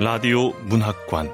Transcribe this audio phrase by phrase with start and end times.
[0.00, 1.28] 라디오 문학관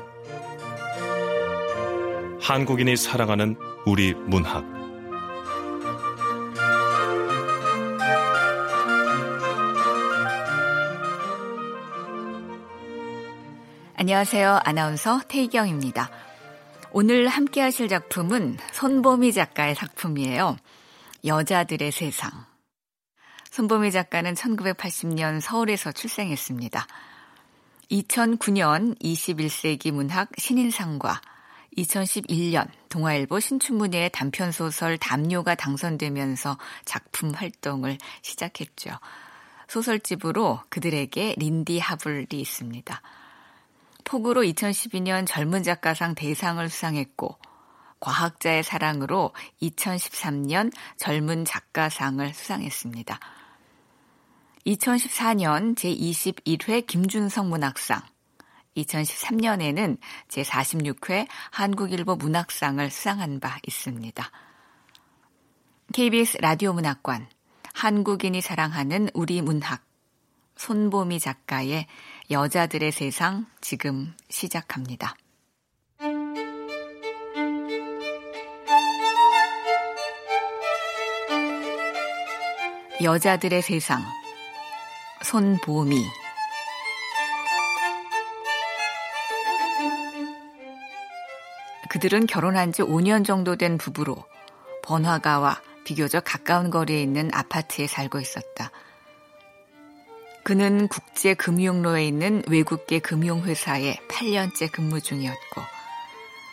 [2.41, 4.65] 한국인이 사랑하는 우리 문학
[13.97, 14.61] 안녕하세요.
[14.65, 16.09] 아나운서 태희경입니다.
[16.91, 20.57] 오늘 함께 하실 작품은 손보미 작가의 작품이에요.
[21.27, 22.31] 여자들의 세상.
[23.51, 26.87] 손보미 작가는 1980년 서울에서 출생했습니다.
[27.91, 31.21] 2009년 21세기 문학 신인상과
[31.77, 38.91] 2011년 동아일보 신춘문예 단편소설 담요가 당선되면서 작품 활동을 시작했죠.
[39.69, 43.03] 소설집으로 그들에게 린디 하블이 있습니다.
[44.05, 47.39] 폭우로 2012년 젊은 작가상 대상을 수상했고
[48.01, 49.33] 과학자의 사랑으로
[49.63, 53.19] 2013년 젊은 작가상을 수상했습니다.
[54.67, 58.01] 2014년 제21회 김준성 문학상,
[58.77, 59.99] 2013년에는
[60.29, 64.31] 제46회 한국일보 문학상을 수상한 바 있습니다.
[65.93, 67.29] KBS 라디오 문학관,
[67.75, 69.85] 한국인이 사랑하는 우리 문학,
[70.57, 71.87] 손보미 작가의
[72.31, 75.15] 여자들의 세상 지금 시작합니다.
[83.03, 84.24] 여자들의 세상
[85.25, 86.07] 손보미
[91.89, 94.25] 그들은 결혼한 지 5년 정도 된 부부로
[94.83, 98.71] 번화가와 비교적 가까운 거리에 있는 아파트에 살고 있었다.
[100.43, 105.63] 그는 국제 금융로에 있는 외국계 금융회사에 8년째 근무 중이었고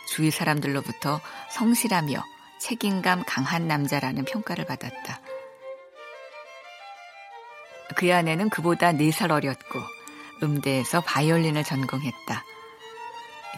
[0.08, 1.20] 주위 사람들로부터
[1.50, 2.22] 성실하며
[2.60, 5.20] 책임감 강한 남자라는 평가를 받았다.
[7.92, 9.80] 그 아내는 그보다 4살 어렸고
[10.42, 12.44] 음대에서 바이올린을 전공했다.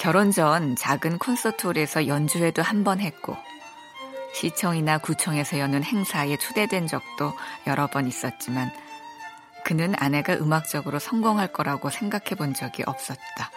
[0.00, 3.36] 결혼 전 작은 콘서트홀에서 연주회도 한 번 했고
[4.34, 7.32] 시청이나 구청에서 여는 행사에 초대된 적도
[7.66, 8.70] 여러 번 있었지만
[9.64, 13.50] 그는 아내가 음악적으로 성공할 거라고 생각해 본 적이 없었다.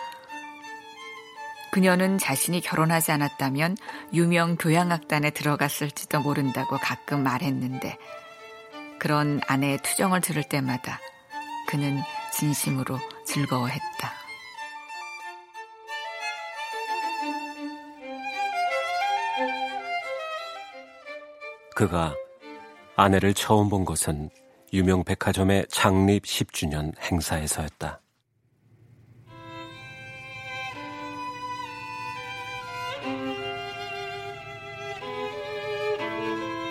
[1.71, 3.75] 그녀는 자신이 결혼하지 않았다면
[4.13, 7.97] 유명 교향악단에 들어갔을지도 모른다고 가끔 말했는데
[8.99, 10.99] 그런 아내의 투정을 들을 때마다
[11.67, 11.99] 그는
[12.33, 14.13] 진심으로 즐거워했다.
[21.75, 22.15] 그가
[22.95, 24.31] 아내를 처음 본 것은
[24.73, 28.01] 유명 백화점의 창립 10주년 행사에서였다.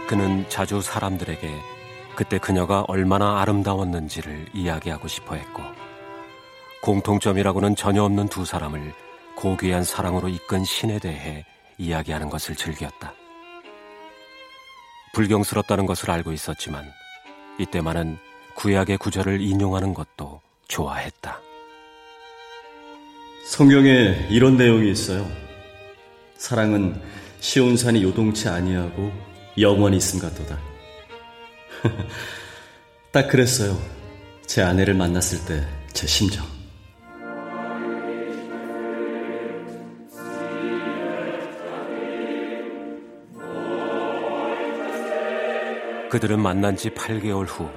[0.09, 1.76] 그는 자주 사람들에게
[2.17, 5.63] 그때 그녀가 얼마나 아름다웠는지를 이야기하고 싶어 했고,
[6.81, 8.95] 공통점이라고는 전혀 없는 두 사람을
[9.37, 11.45] 고귀한 사랑으로 이끈 신에 대해
[11.77, 13.13] 이야기하는 것을 즐겼다.
[15.13, 16.85] 불경스럽다는 것을 알고 있었지만,
[17.59, 18.19] 이때만은
[18.55, 21.39] 구약의 구절을 인용하는 것도 좋아했다.
[23.47, 25.31] 성경에 이런 내용이 있어요.
[26.39, 27.01] 사랑은
[27.41, 29.13] 시온산이 요동치 아니하고
[29.59, 30.76] 영원히 있음 같도다.
[33.13, 33.79] 딱 그랬어요.
[34.47, 36.45] 제 아내를 만났을 때 제 심정.
[46.11, 47.71] 그들은 만난 지 8개월 후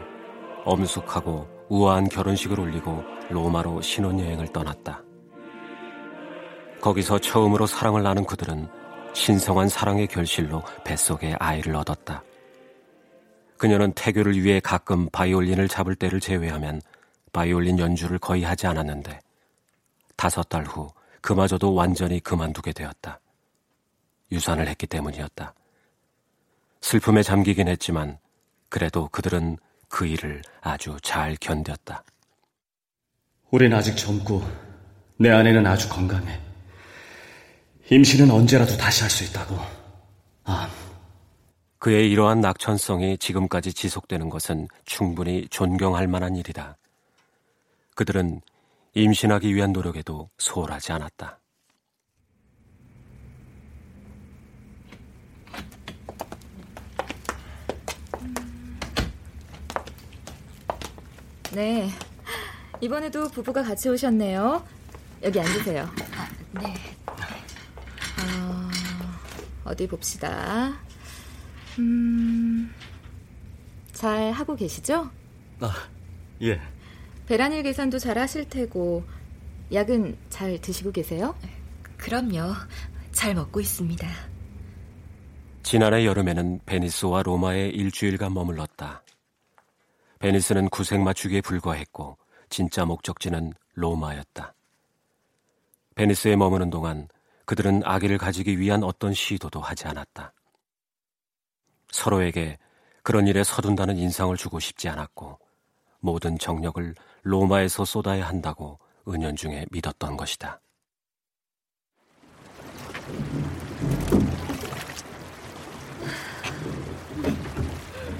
[0.65, 5.01] 엄숙하고 우아한 결혼식을 올리고 로마로 신혼여행을 떠났다.
[6.81, 8.67] 거기서 처음으로 사랑을 나눈 그들은
[9.13, 12.21] 신성한 사랑의 결실로 뱃속에 아이를 얻었다.
[13.59, 16.81] 그녀는 태교를 위해 가끔 바이올린을 잡을 때를 제외하면
[17.33, 19.19] 바이올린 연주를 거의 하지 않았는데
[20.15, 20.89] 다섯 달 후
[21.21, 23.19] 그마저도 완전히 그만두게 되었다.
[24.31, 25.53] 유산을 했기 때문이었다.
[26.81, 28.17] 슬픔에 잠기긴 했지만
[28.69, 29.57] 그래도 그들은
[29.89, 32.03] 그 일을 아주 잘 견뎠다.
[33.51, 34.41] 우린 아직 젊고
[35.17, 36.39] 내 아내는 아주 건강해.
[37.91, 39.57] 임신은 언제라도 다시 할 수 있다고.
[40.45, 40.69] 아.
[41.79, 46.77] 그의 이러한 낙천성이 지금까지 지속되는 것은 충분히 존경할 만한 일이다.
[47.95, 48.41] 그들은
[48.95, 51.39] 임신하기 위한 노력에도 소홀하지 않았다.
[61.53, 61.89] 네.
[62.81, 64.65] 이번에도 부부가 같이 오셨네요.
[65.23, 65.89] 여기 앉으세요.
[66.51, 66.73] 네.
[68.21, 68.69] 어,
[69.63, 70.88] 어디 봅시다.
[71.77, 72.73] 음,
[73.91, 75.09] 잘 하고 계시죠?
[75.59, 75.73] 아,
[76.41, 76.59] 예.
[77.27, 79.03] 배란일 계산도 잘 하실 테고,
[79.71, 81.35] 약은 잘 드시고 계세요?
[81.97, 82.53] 그럼요.
[83.11, 84.07] 잘 먹고 있습니다.
[85.61, 89.03] 지난해 여름에는 베니스와 로마에 일주일간 머물렀다.
[90.19, 92.17] 베니스는 구색 맞추기에 불과했고
[92.49, 94.53] 진짜 목적지는 로마였다.
[95.95, 97.07] 베니스에 머무는 동안
[97.45, 100.33] 그들은 아기를 가지기 위한 어떤 시도도 하지 않았다.
[101.91, 102.57] 서로에게
[103.03, 105.39] 그런 일에 서둔다는 인상을 주고 싶지 않았고
[105.99, 110.61] 모든 정력을 로마에서 쏟아야 한다고 은연중에 믿었던 것이다.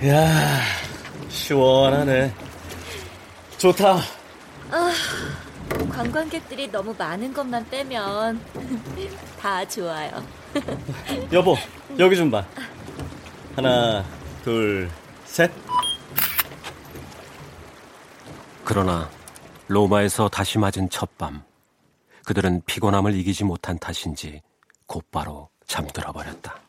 [0.08, 0.62] 야
[1.30, 2.34] 시원하네.
[3.58, 4.00] 좋다.
[4.72, 4.92] 아,
[5.92, 8.40] 관광객들이 너무 많은 것만 빼면
[9.40, 10.24] 다 좋아요.
[11.34, 11.58] 여보,
[11.98, 12.46] 여기 좀 봐.
[13.56, 14.04] 하나,
[14.44, 14.90] 둘,
[15.26, 15.52] 셋.
[18.64, 19.10] 그러나
[19.68, 21.44] 로마에서 다시 맞은 첫밤,
[22.26, 24.42] 그들은 피곤함을 이기지 못한 탓인지
[24.86, 26.60] 곧바로 잠들어 버렸다.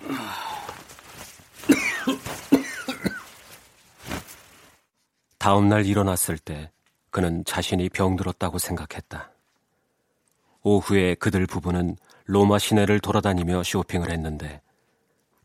[5.38, 6.70] 다음 날 일어났을 때
[7.10, 9.30] 그는 자신이 병들었다고 생각했다.
[10.62, 11.96] 오후에 그들 부부는
[12.28, 14.60] 로마 시내를 돌아다니며 쇼핑을 했는데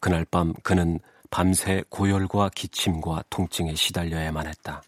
[0.01, 1.00] 그날 밤 그는
[1.31, 4.83] 밤새 고열과 기침과 통증에 시달려야만 했다.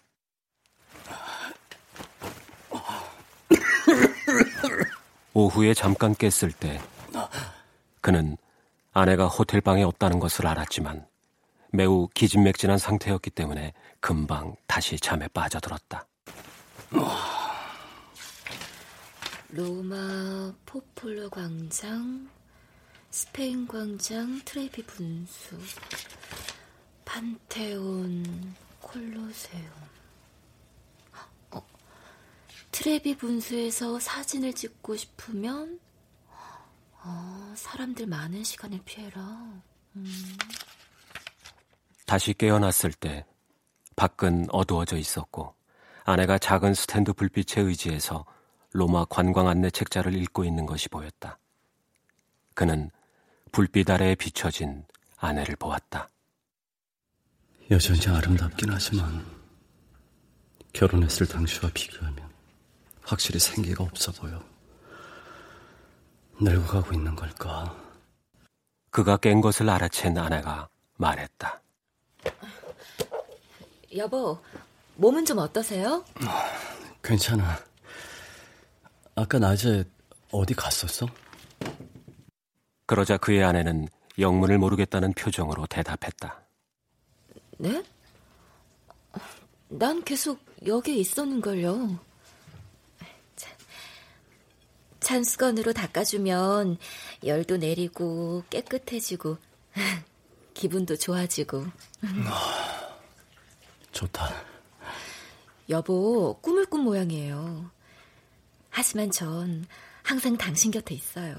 [5.34, 6.82] 오후에 잠깐 깼을 때
[8.02, 8.36] 그는
[8.92, 11.08] 아내가 호텔 방에 없다는 것을 알았지만
[11.72, 13.72] 매우 기진맥진한 상태였기 때문에
[14.02, 16.06] 금방 다시 잠에 빠져들었다.
[19.50, 22.30] 로마 포폴로 광장,
[23.10, 25.58] 스페인 광장, 트레비 분수,
[27.06, 29.72] 판테온, 콜로세움.
[31.52, 31.66] 어,
[32.72, 35.80] 트레비 분수에서 사진을 찍고 싶으면
[37.04, 39.22] 어, 사람들 많은 시간을 피해라.
[39.96, 40.38] 음.
[42.06, 43.26] 다시 깨어났을 때
[43.96, 45.56] 밖은 어두워져 있었고
[46.04, 48.26] 아내가 작은 스탠드 불빛에 의지해서
[48.76, 51.40] 로마 관광 안내 책자를 읽고 있는 것이 보였다.
[52.54, 52.92] 그는
[53.54, 54.84] 불빛 아래에 비춰진
[55.16, 56.10] 아내를 보았다.
[57.72, 59.26] 여전히 아름답긴 하지만
[60.74, 62.30] 결혼했을 당시와 비교하면
[63.02, 64.44] 확실히 생기가 없어 보여.
[66.42, 67.74] 늙어가고 있는 걸까?
[68.90, 70.68] 그가 깬 것을 알아챈 아내가
[70.98, 71.62] 말했다.
[73.96, 74.38] 여보,
[74.96, 76.04] 몸은 좀 어떠세요?
[77.02, 77.58] 괜찮아.
[79.16, 79.86] 아까 낮에
[80.32, 81.08] 어디 갔었어?
[82.86, 83.88] 그러자 그의 아내는
[84.20, 86.42] 영문을 모르겠다는 표정으로 대답했다.
[87.58, 87.84] 네?
[89.70, 91.98] 난 계속 여기에 있었는걸요.
[95.00, 96.78] 찬수건으로 닦아주면
[97.24, 99.38] 열도 내리고 깨끗해지고
[100.54, 101.66] 기분도 좋아지고.
[103.92, 104.30] 좋다.
[105.70, 107.75] 여보, 꿈을 꾼 모양이에요.
[108.76, 109.66] 하지만 전
[110.04, 111.34] 항상 당신 곁에 있어요.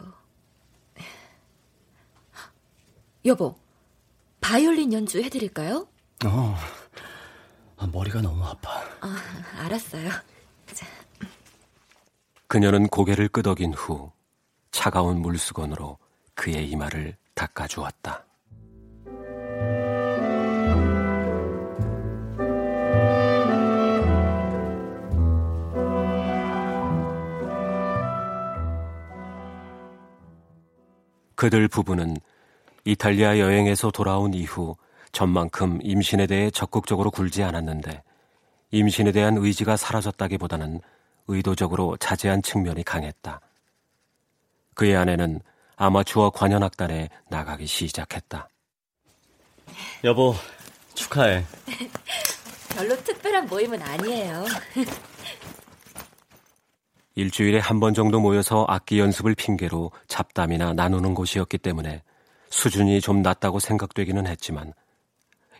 [3.26, 3.54] 여보,
[4.40, 5.86] 바이올린 연주 해드릴까요?
[6.24, 6.56] 어,
[7.76, 8.80] 아, 머리가 너무 아파.
[9.02, 9.16] 아,
[9.58, 10.08] 알았어요.
[10.72, 10.86] 자.
[12.46, 14.10] 그녀는 고개를 끄덕인 후
[14.70, 15.98] 차가운 물수건으로
[16.34, 18.25] 그의 이마를 닦아주었다.
[31.36, 32.16] 그들 부부는
[32.84, 34.76] 이탈리아 여행에서 돌아온 이후
[35.12, 38.02] 전만큼 임신에 대해 적극적으로 굴지 않았는데
[38.70, 40.80] 임신에 대한 의지가 사라졌다기보다는
[41.28, 43.40] 의도적으로 자제한 측면이 강했다.
[44.74, 45.40] 그의 아내는
[45.76, 48.48] 아마추어 관현악단에 나가기 시작했다.
[50.04, 50.34] 여보,
[50.94, 51.44] 축하해.
[52.74, 54.44] 별로 특별한 모임은 아니에요.
[57.16, 62.02] 일주일에 한 번 정도 모여서 악기 연습을 핑계로 잡담이나 나누는 곳이었기 때문에
[62.50, 64.74] 수준이 좀 낮다고 생각되기는 했지만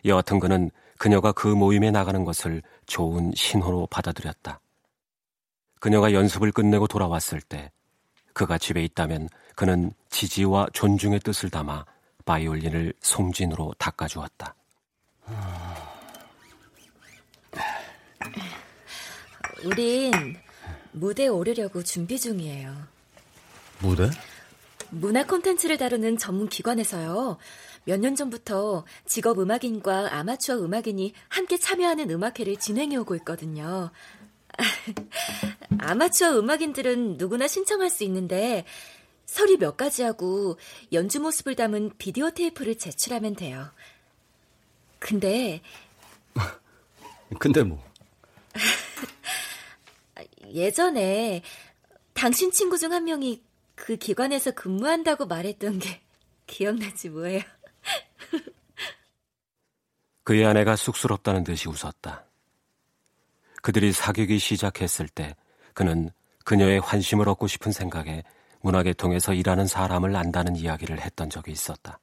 [0.05, 4.59] 여하튼 그는 그녀가 그 모임에 나가는 것을 좋은 신호로 받아들였다.
[5.79, 7.71] 그녀가 연습을 끝내고 돌아왔을 때
[8.33, 11.85] 그가 집에 있다면 그는 지지와 존중의 뜻을 담아
[12.25, 14.53] 바이올린을 송진으로 닦아주었다.
[19.65, 20.37] 우린
[20.91, 22.75] 무대에 오르려고 준비 중이에요.
[23.79, 24.09] 무대?
[24.89, 27.37] 문화 콘텐츠를 다루는 전문 기관에서요.
[27.85, 33.91] 몇 년 전부터 직업 음악인과 아마추어 음악인이 함께 참여하는 음악회를 진행해 오고 있거든요.
[35.79, 38.65] 아마추어 음악인들은 누구나 신청할 수 있는데
[39.25, 40.57] 서류 몇 가지 하고
[40.91, 43.69] 연주 모습을 담은 비디오 테이프를 제출하면 돼요.
[44.99, 45.61] 근데
[47.39, 47.81] 근데 뭐?
[50.53, 51.41] 예전에
[52.13, 53.41] 당신 친구 중 한 명이
[53.75, 56.01] 그 기관에서 근무한다고 말했던 게
[56.47, 57.41] 기억나지 뭐예요.
[60.23, 62.25] 그의 아내가 쑥스럽다는 듯이 웃었다.
[63.61, 65.35] 그들이 사귀기 시작했을 때
[65.73, 66.09] 그는
[66.43, 68.23] 그녀의 환심을 얻고 싶은 생각에
[68.61, 71.99] 문화계통에서 일하는 사람을 안다는 이야기를 했던 적이 있었다.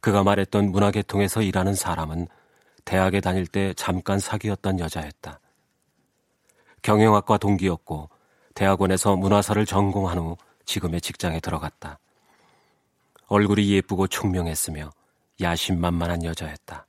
[0.00, 2.28] 그가 말했던 문화계통에서 일하는 사람은
[2.84, 5.40] 대학에 다닐 때 잠깐 사귀었던 여자였다.
[6.84, 8.10] 경영학과 동기였고
[8.54, 10.36] 대학원에서 문화사를 전공한 후
[10.66, 11.98] 지금의 직장에 들어갔다.
[13.26, 14.92] 얼굴이 예쁘고 총명했으며
[15.40, 16.86] 야심만만한 여자였다.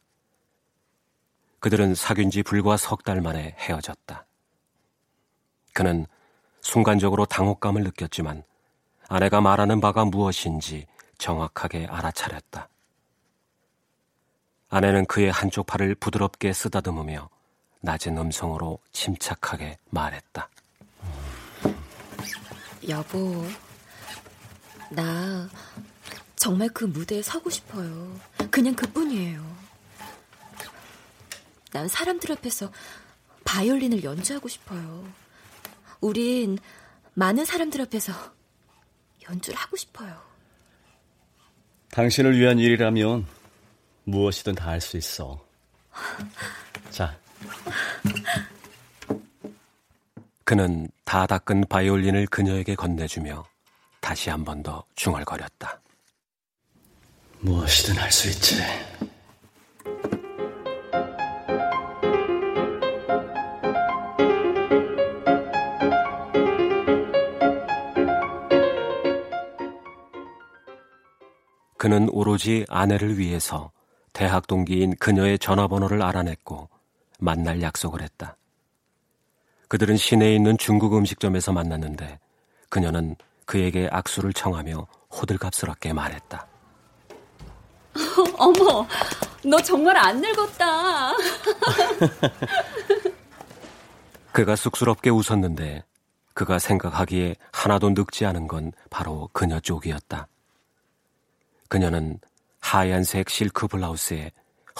[1.59, 4.25] 그들은 사귄 지 불과 석 달 만에 헤어졌다.
[5.73, 6.05] 그는
[6.59, 8.43] 순간적으로 당혹감을 느꼈지만
[9.07, 10.87] 아내가 말하는 바가 무엇인지
[11.17, 12.67] 정확하게 알아차렸다.
[14.67, 17.29] 아내는 그의 한쪽 팔을 부드럽게 쓰다듬으며
[17.85, 20.49] 낮은 음성으로 침착하게 말했다.
[22.89, 23.45] 여보,
[24.89, 25.47] 나
[26.35, 28.19] 정말 그 무대에 서고 싶어요.
[28.49, 29.55] 그냥 그뿐이에요.
[31.71, 32.71] 난 사람들 앞에서
[33.43, 35.07] 바이올린을 연주하고 싶어요.
[36.01, 36.57] 우린
[37.13, 38.13] 많은 사람들 앞에서
[39.29, 40.21] 연주를 하고 싶어요.
[41.91, 43.27] 당신을 위한 일이라면
[44.05, 45.39] 무엇이든 다 할 수 있어.
[46.89, 47.17] 자.
[50.43, 53.43] 그는 다 닦은 바이올린을 그녀에게 건네주며
[54.01, 55.81] 다시 한 번 더 중얼거렸다.
[57.39, 58.61] 무엇이든 할 수 있지.
[71.77, 73.71] 그는 오로지 아내를 위해서
[74.13, 76.69] 대학 동기인 그녀의 전화번호를 알아냈고
[77.19, 78.37] 만날 약속을 했다.
[79.67, 82.19] 그들은 시내에 있는 중국 음식점에서 만났는데
[82.69, 86.47] 그녀는 그에게 악수를 청하며 호들갑스럽게 말했다.
[88.37, 88.87] 어머,
[89.43, 91.13] 너 정말 안 늙었다.
[94.31, 95.83] 그가 쑥스럽게 웃었는데
[96.33, 100.27] 그가 생각하기에 하나도 늙지 않은 건 바로 그녀 쪽이었다.
[101.69, 102.19] 그녀는
[102.59, 104.31] 하얀색 실크 블라우스에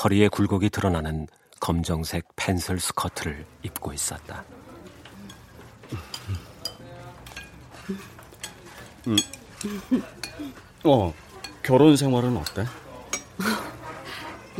[0.03, 1.27] 허리에 굴곡이 드러나는
[1.65, 4.43] 검정색 펜슬 스커트를 입고 있었다.
[9.07, 9.15] 음.
[10.83, 11.11] 어,
[11.63, 12.67] 결혼 생활은 어때?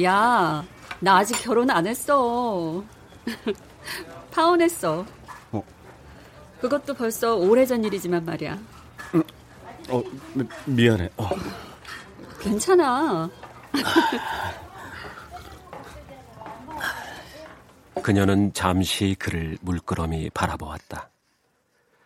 [0.02, 0.66] 야,
[1.00, 2.84] 나 아직 결혼 안 했어.
[4.34, 5.06] 파혼했어.
[5.52, 5.64] 어.
[6.60, 8.58] 그것도 벌써 오래전 일이지만 말이야.
[9.14, 9.24] 음,
[9.90, 10.02] 어,
[10.66, 11.12] 미안해.
[11.18, 11.30] 어.
[12.40, 13.30] 괜찮아.
[18.04, 21.10] 그녀는 잠시 그를 물끄러미 바라보았다.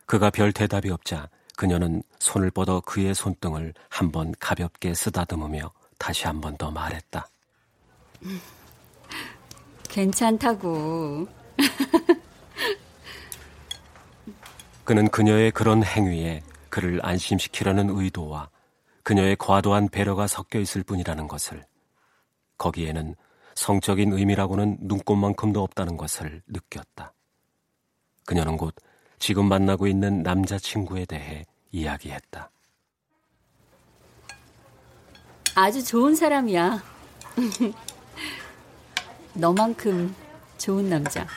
[0.05, 6.39] 그가 별 대답이 없자 그녀는 손을 뻗어 그의 손등을 한 번 가볍게 쓰다듬으며 다시 한
[6.41, 7.27] 번 더 말했다.
[9.89, 11.27] 괜찮다고.
[14.85, 18.49] 그는 그녀의 그런 행위에 그를 안심시키려는 의도와
[19.03, 21.63] 그녀의 과도한 배려가 섞여 있을 뿐이라는 것을
[22.57, 23.15] 거기에는
[23.59, 27.13] 성적인 의미라고는 눈꽃만큼도 없다는 것을 느꼈다.
[28.25, 28.73] 그녀는 곧
[29.19, 32.49] 지금 만나고 있는 남자친구에 대해 이야기했다.
[35.55, 36.81] 아주 좋은 사람이야.
[39.35, 40.15] 너만큼
[40.57, 41.27] 좋은 남자.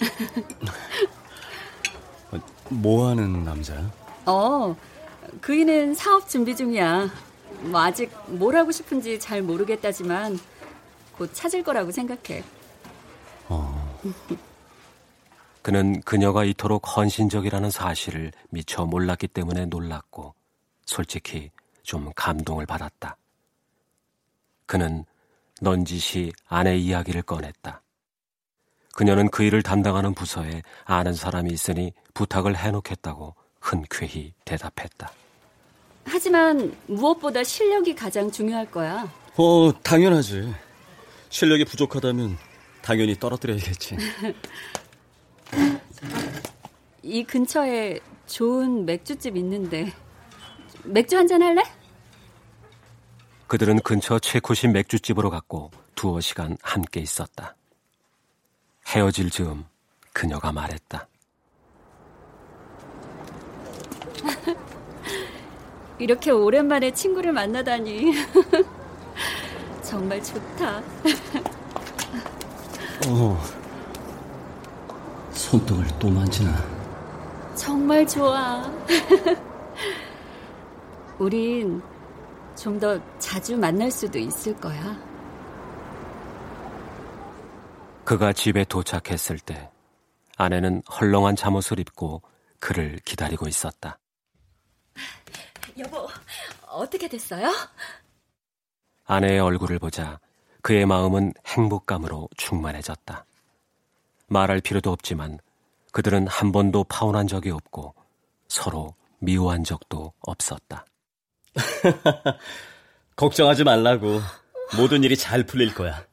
[2.68, 3.90] 뭐 하는 남자야?
[4.26, 4.76] 어,
[5.40, 7.08] 그이는 사업 준비 중이야.
[7.62, 10.38] 뭐 아직 뭘 하고 싶은지 잘 모르겠다지만
[11.20, 12.42] 곧 찾을 거라고 생각해.
[13.50, 14.00] 어.
[15.60, 20.34] 그는 그녀가 이토록 헌신적이라는 사실을 미처 몰랐기 때문에 놀랐고
[20.86, 21.50] 솔직히
[21.82, 23.18] 좀 감동을 받았다.
[24.64, 25.04] 그는
[25.60, 27.82] 넌지시 아내 이야기를 꺼냈다.
[28.94, 35.12] 그녀는 그 일을 담당하는 부서에 아는 사람이 있으니 부탁을 해놓겠다고 흔쾌히 대답했다.
[36.06, 39.06] 하지만 무엇보다 실력이 가장 중요할 거야.
[39.36, 40.69] 어, 당연하지.
[41.30, 42.36] 실력이 부족하다면
[42.82, 43.96] 당연히 떨어뜨려야겠지.
[47.02, 49.92] 이 근처에 좋은 맥주집 있는데
[50.84, 51.62] 맥주 한 잔 할래?
[53.46, 57.56] 그들은 근처 체코식 맥주집으로 갔고 두어 시간 함께 있었다.
[58.88, 59.64] 헤어질 즈음
[60.12, 61.08] 그녀가 말했다.
[65.98, 68.12] 이렇게 오랜만에 친구를 만나다니
[69.90, 70.78] 정말 좋다.
[73.08, 73.42] 어,
[75.32, 76.56] 손등을 또 만지나.
[77.56, 78.62] 정말 좋아.
[81.18, 81.82] 우린
[82.54, 84.96] 좀 더 자주 만날 수도 있을 거야.
[88.04, 89.70] 그가 집에 도착했을 때
[90.36, 92.22] 아내는 헐렁한 잠옷을 입고
[92.60, 93.98] 그를 기다리고 있었다.
[95.78, 96.06] 여보,
[96.68, 97.50] 어떻게 됐어요?
[99.10, 100.20] 아내의 얼굴을 보자
[100.62, 103.24] 그의 마음은 행복감으로 충만해졌다.
[104.28, 105.40] 말할 필요도 없지만
[105.90, 107.92] 그들은 한 번도 파혼한 적이 없고
[108.46, 110.86] 서로 미워한 적도 없었다.
[113.16, 114.20] 걱정하지 말라고.
[114.76, 116.06] 모든 일이 잘 풀릴 거야.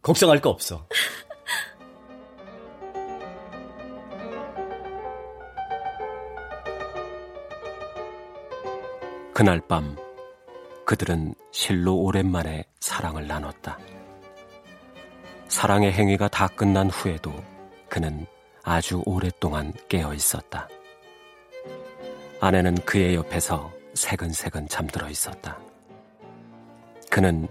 [0.00, 0.86] 걱정할 거 없어.
[9.32, 9.96] 그날 밤
[10.84, 13.78] 그들은 실로 오랜만에 사랑을 나눴다.
[15.48, 17.32] 사랑의 행위가 다 끝난 후에도
[17.88, 18.26] 그는
[18.62, 20.68] 아주 오랫동안 깨어 있었다.
[22.40, 25.58] 아내는 그의 옆에서 새근새근 잠들어 있었다.
[27.10, 27.48] 그는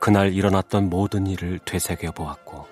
[0.00, 2.66] 그날 일어났던 모든 일을 되새겨 보았고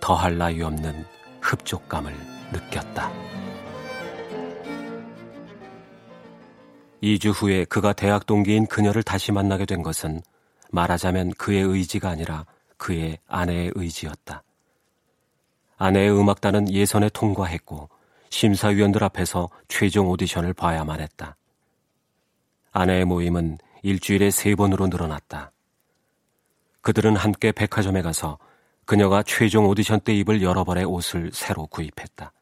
[0.00, 1.04] 더할 나위 없는
[1.40, 2.14] 흡족감을
[2.52, 3.12] 느꼈다.
[7.02, 10.20] 2주 후에 그가 대학 동기인 그녀를 다시 만나게 된 것은
[10.70, 12.44] 말하자면 그의 의지가 아니라
[12.76, 14.42] 그의 아내의 의지였다.
[15.76, 17.88] 아내의 음악단은 예선에 통과했고
[18.30, 21.36] 심사위원들 앞에서 최종 오디션을 봐야만 했다.
[22.72, 25.52] 아내의 모임은 일주일에 세 번으로 늘어났다.
[26.80, 28.38] 그들은 함께 백화점에 가서
[28.84, 32.32] 그녀가 최종 오디션 때 입을 여러 벌의 옷을 새로 구입했다.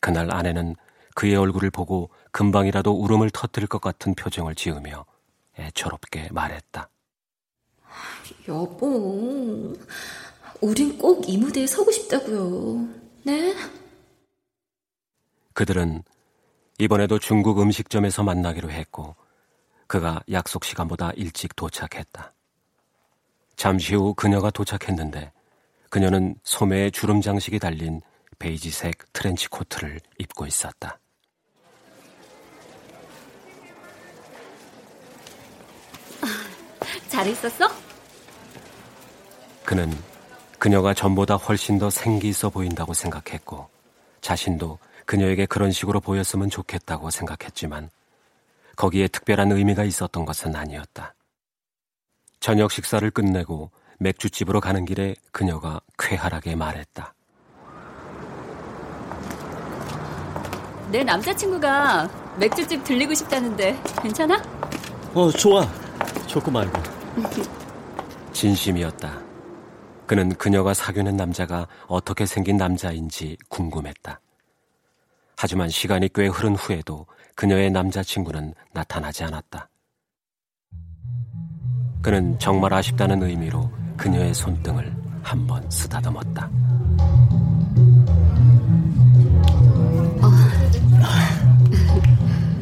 [0.00, 0.76] 그날 아내는
[1.14, 5.04] 그의 얼굴을 보고 금방이라도 울음을 터뜨릴 것 같은 표정을 지으며
[5.58, 6.88] 애처롭게 말했다.
[8.48, 9.74] 여보,
[10.60, 12.88] 우린 꼭 이 무대에 서고 싶다고요.
[13.24, 13.54] 네?
[15.52, 16.02] 그들은
[16.78, 19.16] 이번에도 중국 음식점에서 만나기로 했고
[19.86, 22.32] 그가 약속 시간보다 일찍 도착했다.
[23.56, 25.32] 잠시 후 그녀가 도착했는데
[25.90, 28.00] 그녀는 소매에 주름 장식이 달린
[28.38, 30.99] 베이지색 트렌치 코트를 입고 있었다.
[37.10, 37.68] 잘 있었어?
[39.64, 39.92] 그는
[40.58, 43.68] 그녀가 전보다 훨씬 더 생기 있어 보인다고 생각했고
[44.20, 47.90] 자신도 그녀에게 그런 식으로 보였으면 좋겠다고 생각했지만
[48.76, 51.14] 거기에 특별한 의미가 있었던 것은 아니었다.
[52.38, 57.12] 저녁 식사를 끝내고 맥주집으로 가는 길에 그녀가 쾌활하게 말했다.
[60.90, 64.42] 내 남자친구가 맥주집 들리고 싶다는데 괜찮아?
[65.12, 65.66] 어, 좋아.
[66.26, 66.99] 좋고 말고.
[68.32, 69.18] 진심이었다.
[70.06, 74.20] 그는 그녀가 사귀는 남자가 어떻게 생긴 남자인지 궁금했다.
[75.36, 79.68] 하지만 시간이 꽤 흐른 후에도 그녀의 남자친구는 나타나지 않았다.
[82.02, 86.50] 그는 정말 아쉽다는 의미로 그녀의 손등을 한 번 쓰다듬었다.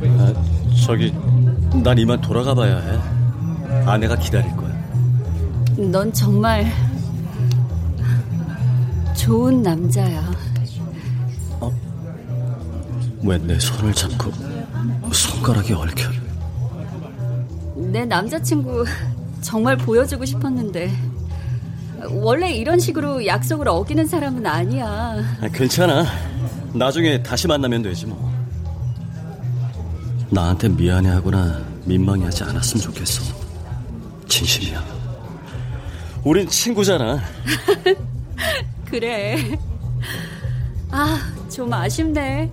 [0.01, 0.35] 아,
[0.87, 1.13] 저기,
[1.83, 3.18] 난 이만 돌아가 봐야 해.
[3.87, 4.69] 아내가 기다릴 거야.
[5.77, 6.67] 넌 정말
[9.17, 10.39] 좋은 남자야.
[13.23, 14.31] 왜내 손을 잡고
[15.13, 16.09] 손가락이 얽혀?
[17.75, 18.85] 내 남자친구
[19.41, 20.91] 정말 보여주고 싶었는데
[22.11, 24.87] 원래 이런 식으로 약속을 어기는 사람은 아니야.
[25.41, 26.05] 아, 괜찮아.
[26.73, 28.29] 나중에 다시 만나면 되지 뭐.
[30.31, 33.38] 나한테 미안해하거나 민망해하지 않았으면 좋겠어.
[34.29, 34.85] 진심이야.
[36.25, 37.21] 우린 친구잖아.
[38.85, 39.59] 그래.
[40.91, 41.19] 아,
[41.51, 42.51] 좀 아쉽네.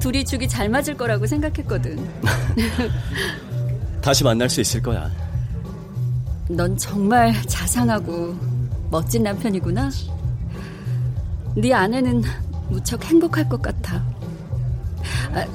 [0.00, 2.04] 둘이 죽이 잘 맞을 거라고 생각했거든.
[4.02, 5.10] 다시 만날 수 있을 거야.
[6.48, 8.36] 넌 정말 자상하고
[8.90, 9.90] 멋진 남편이구나.
[11.56, 12.22] 네 아내는
[12.68, 14.02] 무척 행복할 것 같아.
[15.34, 15.46] 아,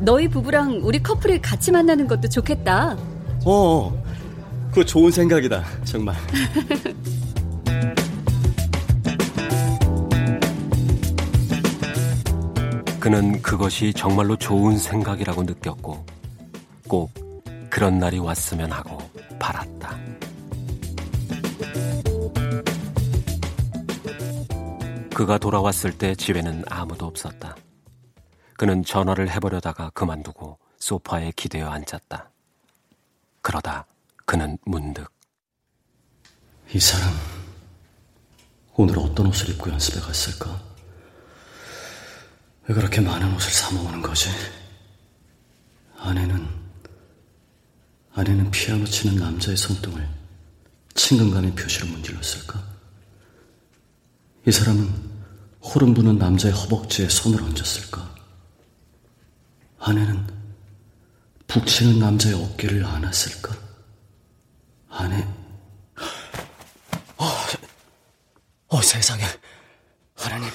[0.00, 2.96] 너희 부부랑 우리 커플을 같이 만나는 것도 좋겠다.
[3.44, 4.02] 어,
[4.70, 6.14] 그거 좋은 생각이다, 정말.
[13.00, 16.04] 그는 그것이 정말로 좋은 생각이라고 느꼈고
[16.86, 17.10] 꼭
[17.70, 18.98] 그런 날이 왔으면 하고
[19.38, 19.96] 바랐다.
[25.14, 27.56] 그가 돌아왔을 때 집에는 아무도 없었다.
[28.58, 32.30] 그는 전화를 해보려다가 그만두고 소파에 기대어 앉았다.
[33.40, 33.86] 그러다
[34.28, 35.10] 그는 문득
[36.74, 37.14] 이 사람
[38.74, 40.62] 오늘 어떤 옷을 입고 연습에 갔을까?
[42.66, 44.28] 왜 그렇게 많은 옷을 사 모으는 거지?
[45.96, 46.46] 아내는
[48.12, 50.06] 아내는 피아노 치는 남자의 손등을
[50.92, 52.62] 친근감의 표시로 문질렀을까?
[54.46, 55.10] 이 사람은
[55.62, 58.14] 호름 부는 남자의 허벅지에 손을 얹었을까?
[59.78, 60.26] 아내는
[61.46, 63.67] 북치는 남자의 어깨를 안았을까?
[64.88, 65.16] 아내,
[67.16, 67.24] 어,
[68.68, 69.22] 어 세상에,
[70.16, 70.48] 하나님.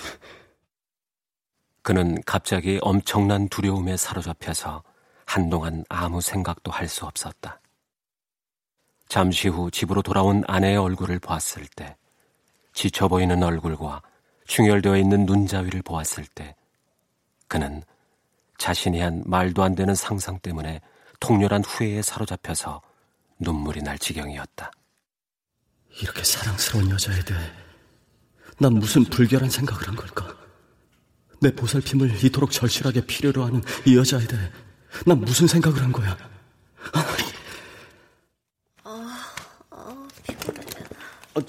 [1.82, 4.84] 그는 갑자기 엄청난 두려움에 사로잡혀서
[5.26, 7.60] 한동안 아무 생각도 할 수 없었다.
[9.08, 11.96] 잠시 후 집으로 돌아온 아내의 얼굴을 보았을 때,
[12.74, 14.02] 지쳐 보이는 얼굴과
[14.48, 16.56] 충혈되어 있는 눈자위를 보았을 때,
[17.48, 17.84] 그는
[18.58, 20.82] 자신이 한 말도 안 되는 상상 때문에
[21.20, 22.82] 통렬한 후회에 사로잡혀서
[23.44, 24.72] 눈물이 날 지경이었다.
[26.02, 27.40] 이렇게 사랑스러운 여자에 대해
[28.60, 30.36] 난 무슨 불결한 생각을 한 걸까?
[31.40, 34.50] 내 보살핌을 이토록 절실하게 필요로 하는 이 여자에 대해
[35.06, 36.18] 난 무슨 생각을 한 거야?
[36.94, 37.06] 아,
[38.84, 39.30] 아.
[41.36, 41.40] 어,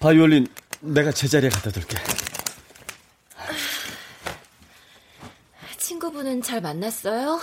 [0.00, 0.46] 바이올린
[0.80, 1.96] 내가 제자리에 갖다 둘게.
[5.78, 7.40] 친구분은 잘 만났어요?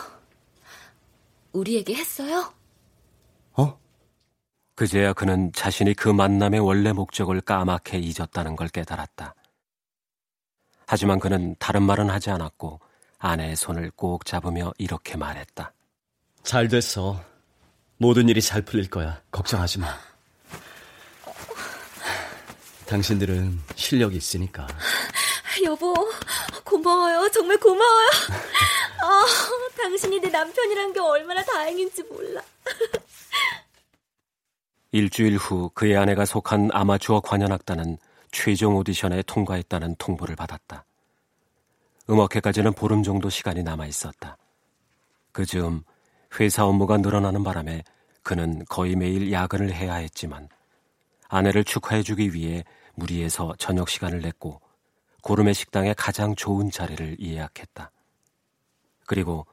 [1.54, 2.54] 우리에게 했어요?
[3.54, 3.80] 어?
[4.76, 9.34] 그제야 그는 자신이 그 만남의 원래 목적을 까맣게 잊었다는 걸 깨달았다.
[10.86, 12.80] 하지만 그는 다른 말은 하지 않았고
[13.18, 15.72] 아내의 손을 꼭 잡으며 이렇게 말했다.
[16.44, 17.24] 잘 됐어.
[17.98, 19.22] 모든 일이 잘 풀릴 거야.
[19.32, 19.98] 걱정하지 마.
[22.86, 24.68] 당신들은 실력이 있으니까.
[25.64, 25.96] 여보,
[26.66, 27.30] 고마워요.
[27.32, 28.10] 정말 고마워요.
[29.02, 29.26] 아,
[29.78, 32.42] 당신이 내 남편이란 게 얼마나 다행인지 몰라.
[34.96, 37.98] 일주일 후 그의 아내가 속한 아마추어 관현악단은
[38.32, 40.86] 최종 오디션에 통과했다는 통보를 받았다.
[42.10, 44.38] 음악회까지는 보름 정도 시간이 남아 있었다.
[45.34, 45.84] 그 즈음
[46.40, 47.84] 회사 업무가 늘어나는 바람에
[48.24, 50.48] 그는 거의 매일 야근을 해야 했지만
[51.28, 54.62] 아내를 축하해주기 위해 무리해서 저녁 시간을 냈고
[55.24, 57.92] 고름의 식당에 가장 좋은 자리를 예약했다.
[59.06, 59.46] 그리고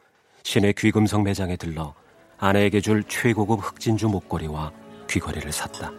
[0.44, 1.94] 시내 귀금속 매장에 들러
[2.38, 4.81] 아내에게 줄 최고급 흑진주 목걸이와
[5.12, 5.92] 귀걸이를 샀다.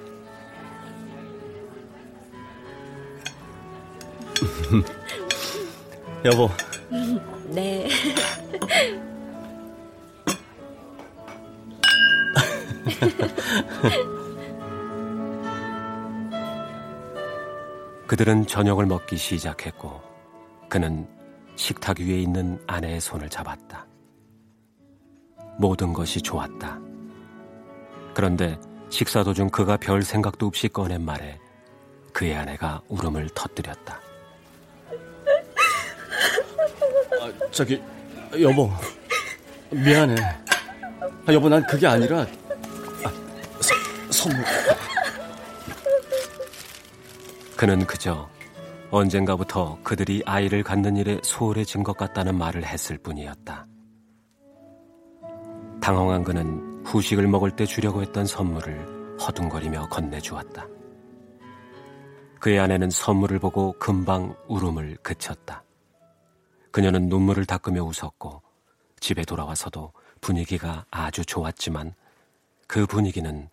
[6.26, 6.49] 여보.
[7.49, 7.88] 네.
[18.08, 20.02] 그들은 저녁을 먹기 시작했고
[20.69, 21.08] 그는
[21.56, 23.86] 식탁 위에 있는 아내의 손을 잡았다.
[25.60, 26.80] 모든 것이 좋았다.
[28.15, 28.58] 그런데
[28.93, 31.39] 식사 도중 그가 별 생각도 없이 꺼낸 말에
[32.13, 33.99] 그의 아내가 울음을 터뜨렸다.
[37.19, 37.82] 아, 저기
[38.39, 38.69] 여보
[39.71, 40.15] 미안해.
[41.25, 43.12] 아, 여보 난 그게 아니라 아,
[43.60, 43.73] 서,
[44.12, 44.45] 선물.
[47.58, 48.29] 그는 그저
[48.91, 53.65] 언젠가부터 그들이 아이를 갖는 일에 소홀해진 것 같다는 말을 했을 뿐이었다.
[55.82, 60.67] 당황한 그는 후식을 먹을 때 주려고 했던 선물을 허둥거리며 건네주었다.
[62.39, 65.63] 그의 아내는 선물을 보고 금방 울음을 그쳤다.
[66.72, 68.41] 그녀는 눈물을 닦으며 웃었고
[69.00, 71.93] 집에 돌아와서도 분위기가 아주 좋았지만
[72.67, 73.50] 그 분위기는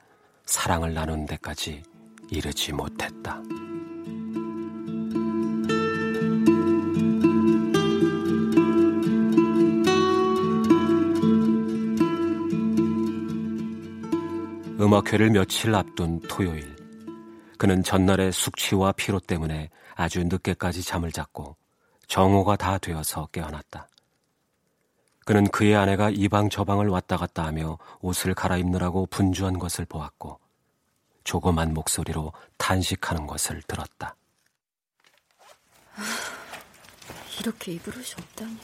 [0.47, 1.83] 사랑을 나눈 데까지
[2.31, 3.43] 이르지 못했다.
[14.90, 16.74] 음악회를 며칠 앞둔 토요일.
[17.59, 21.57] 그는 전날의 숙취와 피로 때문에 아주 늦게까지 잠을 잤고
[22.09, 23.87] 정오가 다 되어서 깨어났다.
[25.24, 30.40] 그는 그의 아내가 이 방 저 방을 왔다 갔다 하며 옷을 갈아입느라고 분주한 것을 보았고
[31.22, 34.16] 조그만 목소리로 탄식하는 것을 들었다.
[37.38, 38.57] 이렇게 입을 옷이 없다니.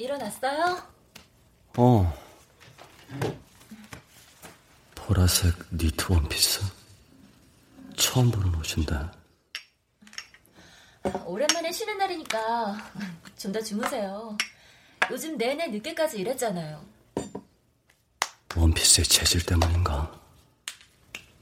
[0.00, 0.82] 일어났어요?
[1.76, 2.18] 어.
[4.94, 6.62] 보라색 니트 원피스.
[7.96, 8.94] 처음 보는 옷인데.
[11.26, 12.76] 오랜만에 쉬는 날이니까
[13.36, 14.36] 좀 더 주무세요.
[15.10, 16.84] 요즘 내내 늦게까지 일했잖아요.
[18.56, 20.12] 원피스의 재질 때문인가?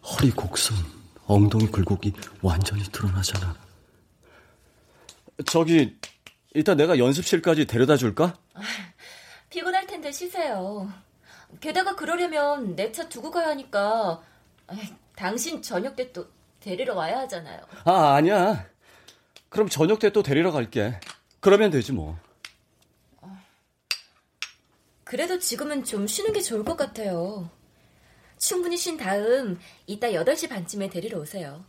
[0.03, 0.77] 허리 곡선,
[1.27, 3.57] 엉덩이 굴곡이 완전히 드러나잖아.
[5.47, 5.99] 저기,
[6.55, 8.35] 이따 내가 연습실까지 데려다 줄까?
[9.51, 10.91] 피곤할 텐데 쉬세요.
[11.61, 14.23] 게다가 그러려면 내 차 두고 가야 하니까
[15.17, 16.29] 당신 저녁 때 또
[16.61, 17.61] 데리러 와야 하잖아요.
[17.85, 18.67] 아, 아니야.
[19.49, 20.99] 그럼 저녁 때 또 데리러 갈게.
[21.41, 22.19] 그러면 되지 뭐.
[25.05, 27.49] 그래도 지금은 좀 쉬는 게 좋을 것 같아요.
[28.39, 31.65] 충분히 쉰 다음 이따 8시 반쯤에 데리러 오세요.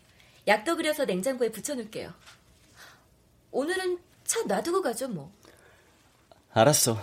[0.48, 2.14] 약도 그려서 냉장고에 붙여놓을게요.
[3.52, 5.32] 오늘은 차 놔두고 가죠 뭐.
[6.52, 6.98] 알았어.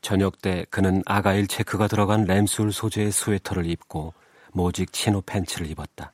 [0.00, 4.14] 저녁 때 그는 아가일 체크가 들어간 램술 소재의 스웨터를 입고
[4.52, 6.12] 모직 치노 팬츠를 입었다.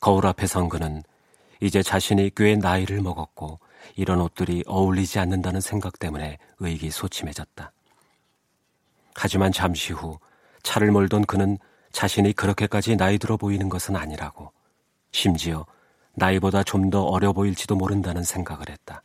[0.00, 1.02] 거울 앞에 선 그는
[1.60, 3.60] 이제 자신이 꽤 나이를 먹었고
[3.96, 7.72] 이런 옷들이 어울리지 않는다는 생각 때문에 의기소침해졌다.
[9.14, 10.18] 하지만 잠시 후
[10.62, 11.58] 차를 몰던 그는
[11.92, 14.50] 자신이 그렇게까지 나이 들어 보이는 것은 아니라고
[15.12, 15.64] 심지어
[16.14, 19.02] 나이보다 좀 더 어려 보일지도 모른다는 생각을 했다.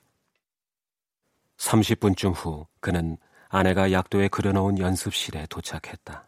[1.59, 3.17] 30분쯤 후 그는
[3.49, 6.27] 아내가 약도에 그려놓은 연습실에 도착했다.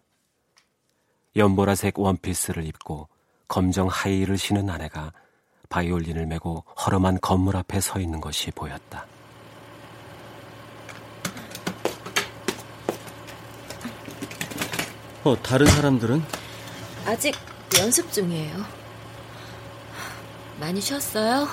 [1.35, 3.07] 연보라색 원피스를 입고
[3.47, 5.13] 검정 하이힐을 신은 아내가
[5.69, 9.05] 바이올린을 메고 허름한 건물 앞에 서 있는 것이 보였다.
[15.23, 16.21] 어, 다른 사람들은?
[17.05, 17.35] 아직
[17.79, 18.65] 연습 중이에요.
[20.59, 21.47] 많이 쉬었어요?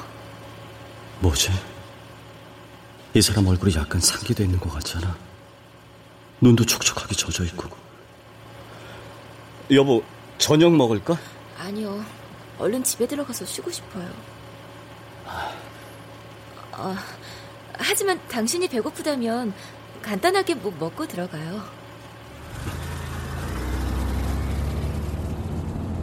[1.21, 1.51] 뭐지?
[3.19, 5.17] 이 사람 얼굴이 약간 상기돼 있는 것 같잖아.
[6.41, 7.69] 눈도 촉촉하게 젖어 있고.
[9.73, 10.05] 여보,
[10.39, 11.19] 저녁 먹을까?
[11.59, 12.01] 아니요.
[12.61, 14.09] 얼른 집에 들어가서 쉬고 싶어요.
[16.75, 16.95] 어,
[17.73, 19.53] 하지만 당신이 배고프다면
[20.01, 21.65] 간단하게 뭐 먹고 들어가요.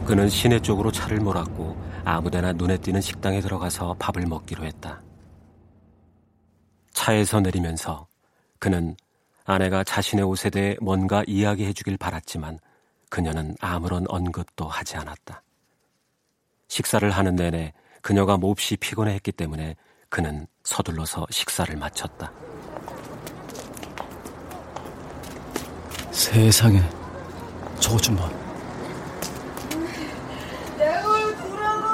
[0.04, 5.00] 그는 시내 쪽으로 차를 몰았고 아무데나 눈에 띄는 식당에 들어가서 밥을 먹기로 했다.
[6.96, 8.06] 차에서 내리면서
[8.58, 8.96] 그는
[9.44, 12.58] 아내가 자신의 옷에 대해 뭔가 이야기해 주길 바랐지만
[13.10, 15.42] 그녀는 아무런 언급도 하지 않았다.
[16.68, 19.76] 식사를 하는 내내 그녀가 몹시 피곤해했기 때문에
[20.08, 22.32] 그는 서둘러서 식사를 마쳤다.
[26.10, 26.80] 세상에,
[27.78, 28.28] 저거 좀 봐.
[30.78, 31.86] 내걸 두라고!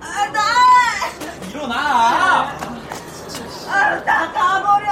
[0.00, 1.48] 아, 나!
[1.48, 2.58] 일어나!
[3.70, 4.88] 아, 나 가버려!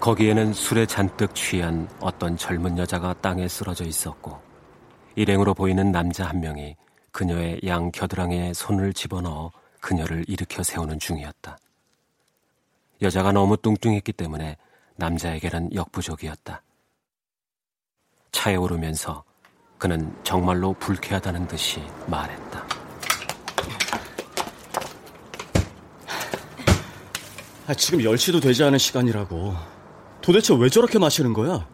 [0.00, 4.40] 거기에는 술에 잔뜩 취한 어떤 젊은 여자가 땅에 쓰러져 있었고
[5.14, 6.74] 일행으로 보이는 남자 한 명이
[7.12, 11.58] 그녀의 양 겨드랑이에 손을 집어넣어 그녀를 일으켜 세우는 중이었다.
[13.02, 14.56] 여자가 너무 뚱뚱했기 때문에
[14.96, 16.62] 남자에게는 역부족이었다.
[18.32, 19.22] 차에 오르면서
[19.76, 22.66] 그는 정말로 불쾌하다는 듯이 말했다.
[27.66, 29.69] 아, 지금 10시도 되지 않은 시간이라고.
[30.30, 31.66] 도대체 왜 저렇게 마시는 거야?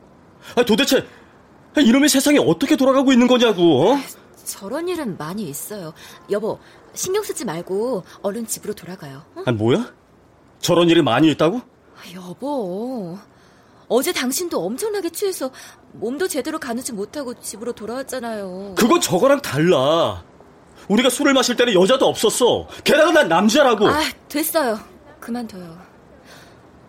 [0.54, 1.06] 아, 도대체
[1.76, 3.90] 이놈의 세상이 어떻게 돌아가고 있는 거냐고.
[3.90, 3.98] 어?
[4.46, 5.92] 저런 일은 많이 있어요.
[6.30, 6.58] 여보,
[6.94, 9.24] 신경 쓰지 말고 얼른 집으로 돌아가요.
[9.34, 9.42] 어?
[9.44, 9.92] 아, 뭐야?
[10.60, 11.58] 저런 일이 많이 있다고?
[11.58, 13.18] 아, 여보,
[13.88, 15.50] 어제 당신도 엄청나게 취해서
[15.92, 18.74] 몸도 제대로 가누지 못하고 집으로 돌아왔잖아요.
[18.78, 20.24] 그건 저거랑 달라.
[20.88, 22.68] 우리가 술을 마실 때는 여자도 없었어.
[22.84, 23.86] 게다가 난 남자라고.
[23.86, 24.80] 아, 됐어요.
[25.20, 25.85] 그만둬요.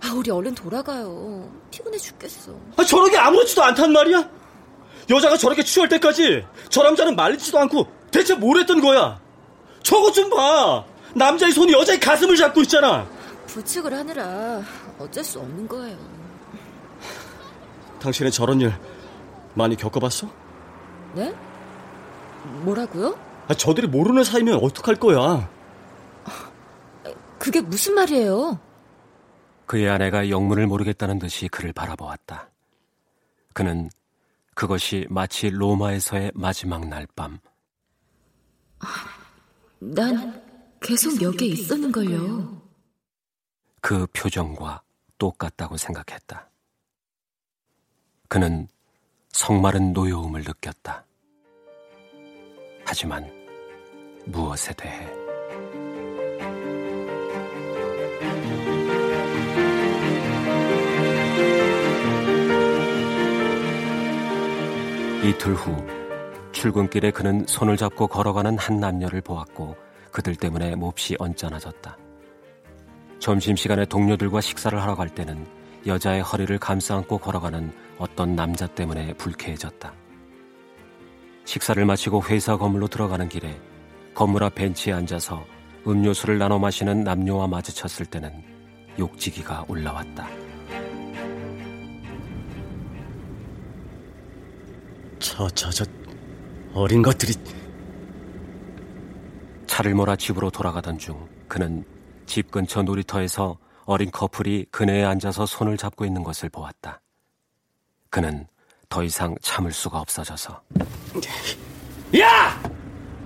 [0.01, 1.49] 아, 우리 얼른 돌아가요.
[1.71, 2.51] 피곤해 죽겠어.
[2.77, 4.29] 아, 저렇게 아무렇지도 않단 말이야?
[5.10, 9.19] 여자가 저렇게 취할 때까지 저 남자는 말리지도 않고 대체 뭘 했던 거야?
[9.83, 10.83] 저거 좀 봐.
[11.15, 13.07] 남자의 손이 여자의 가슴을 잡고 있잖아.
[13.47, 14.62] 부축을 하느라
[14.99, 15.97] 어쩔 수 없는 거예요.
[17.99, 18.73] 당신은 저런 일
[19.53, 20.27] 많이 겪어봤어?
[21.15, 21.33] 네?
[22.43, 23.17] 뭐라고요?
[23.47, 25.49] 아, 저들이 모르는 사이면 어떡할 거야?
[27.39, 28.60] 그게 무슨 말이에요?
[29.67, 32.49] 그의 아내가 영문을 모르겠다는 듯이 그를 바라보았다.
[33.53, 33.89] 그는
[34.56, 37.38] 그것이 마치 로마에서의 마지막 날 밤.
[39.80, 40.41] 난
[40.80, 42.62] 계속 여기에 있었는걸요.
[43.82, 44.82] 그 표정과
[45.17, 46.49] 똑같다고 생각했다.
[48.30, 48.67] 그는
[49.30, 51.06] 성마른 노여움을 느꼈다.
[52.86, 53.30] 하지만
[54.25, 55.26] 무엇에 대해
[65.27, 65.75] 이틀 후
[66.53, 69.75] 출근길에 그는 손을 잡고 걸어가는 한 남녀를 보았고
[70.09, 71.97] 그들 때문에 몹시 언짢아졌다.
[73.19, 75.45] 점심시간에 동료들과 식사를 하러 갈 때는
[75.85, 79.91] 여자의 허리를 감싸 안고 걸어가는 어떤 남자 때문에 불쾌해졌다.
[81.43, 83.59] 식사를 마치고 회사 건물로 들어가는 길에
[84.13, 85.45] 건물 앞 벤치에 앉아서
[85.85, 88.31] 음료수를 나눠 마시는 남녀와 마주쳤을 때는
[88.97, 90.46] 욕지기가 올라왔다.
[95.19, 95.86] 저, 저, 저,
[96.73, 97.34] 어린 것들이.
[99.65, 101.84] 차를 몰아 집으로 돌아가던 중 그는
[102.25, 107.01] 집 근처 놀이터에서 어린 커플이 그네에 앉아서 손을 잡고 있는 것을 보았다.
[108.10, 108.47] 그는
[108.89, 110.62] 더 이상 참을 수가 없어져서
[112.19, 112.62] 야!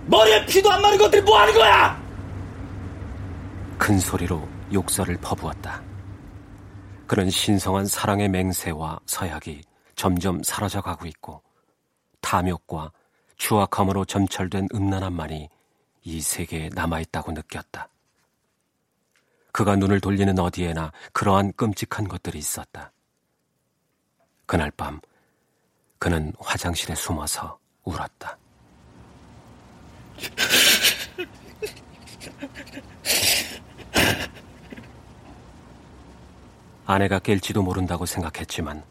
[0.08, 2.02] 머리에 피도 안 마른 것들이 뭐 하는 거야!
[3.78, 5.82] 큰 소리로 욕설을 퍼부었다.
[7.08, 9.62] 그런 신성한 사랑의 맹세와 서약이
[9.96, 11.42] 점점 사라져가고 있고
[12.32, 12.94] 탐욕과
[13.36, 15.50] 추악함으로 점철된 음란함만이
[16.04, 17.90] 이 세계에 남아있다고 느꼈다.
[19.52, 22.94] 그가 눈을 돌리는 어디에나 그러한 끔찍한 것들이 있었다.
[24.46, 25.02] 그날 밤
[26.00, 28.38] 그는 화장실에 숨어서 울었다.
[36.86, 38.86] 아내가 깰지도 모른다고 생각했지만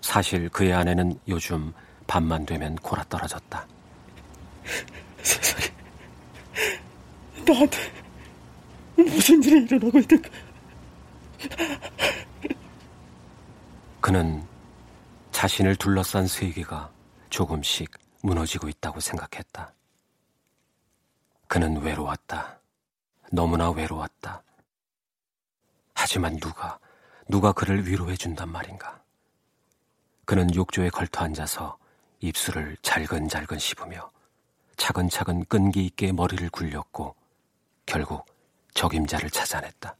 [0.00, 1.72] 사실 그의 아내는 요즘
[2.06, 3.66] 밤만 되면 골아 떨어졌다.
[5.22, 5.64] 세상에
[7.46, 7.78] 나한테
[8.96, 10.30] 무슨 일이 일어나고 있는가?
[14.00, 14.46] 그는
[15.32, 16.90] 자신을 둘러싼 세계가
[17.30, 17.90] 조금씩
[18.22, 19.72] 무너지고 있다고 생각했다.
[21.48, 22.58] 그는 외로웠다.
[23.32, 24.42] 너무나 외로웠다.
[25.94, 26.78] 하지만 누가,
[27.28, 29.02] 누가 그를 위로해 준단 말인가.
[30.24, 31.76] 그는 욕조에 걸터 앉아서
[32.24, 34.10] 입술을 잘근잘근 씹으며
[34.76, 37.14] 차근차근 끈기 있게 머리를 굴렸고
[37.86, 38.24] 결국
[38.72, 39.94] 적임자를 찾아냈다.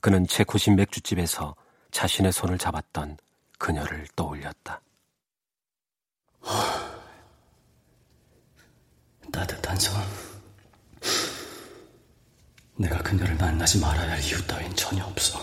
[0.00, 1.54] 그는 체코신 맥주집에서
[1.90, 3.18] 자신의 손을 잡았던
[3.58, 4.80] 그녀를 떠올렸다.
[9.30, 10.02] 따뜻한 손.
[12.76, 15.38] 내가 그녀를 만나지 말아야 할 이유 따윈 전혀 없어.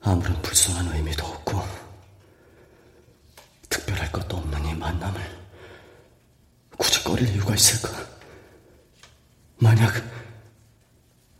[0.00, 1.62] 아무런 불순한 의미도 없고
[3.68, 5.42] 특별할 것도 없는 이 만남을
[7.22, 7.88] 꺼릴 이유가 있을까?
[9.58, 9.92] 만약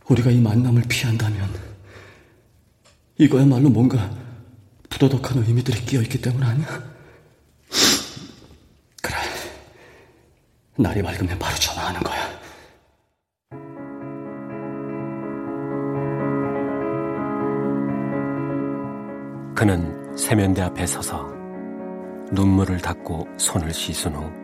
[0.07, 1.49] 우리가 이 만남을 피한다면
[3.17, 4.09] 이거야말로 뭔가
[4.89, 6.65] 부도덕한 의미들이 끼어있기 때문 아니야?
[9.01, 9.15] 그래.
[10.77, 12.33] 날이 맑으면 바로 전화하는 거야.
[19.55, 21.27] 그는 세면대 앞에 서서
[22.31, 24.42] 눈물을 닦고 손을 씻은 후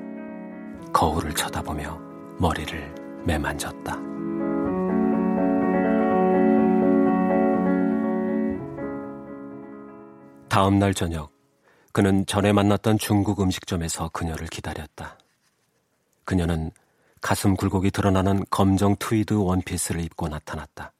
[0.93, 1.99] 거울을 쳐다보며
[2.39, 4.09] 머리를 매만졌다.
[10.49, 11.31] 다음 날 저녁,
[11.93, 15.17] 그는 전에 만났던 중국 음식점에서 그녀를 기다렸다.
[16.25, 16.71] 그녀는
[17.21, 20.91] 가슴 굴곡이 드러나는 검정 트위드 원피스를 입고 나타났다.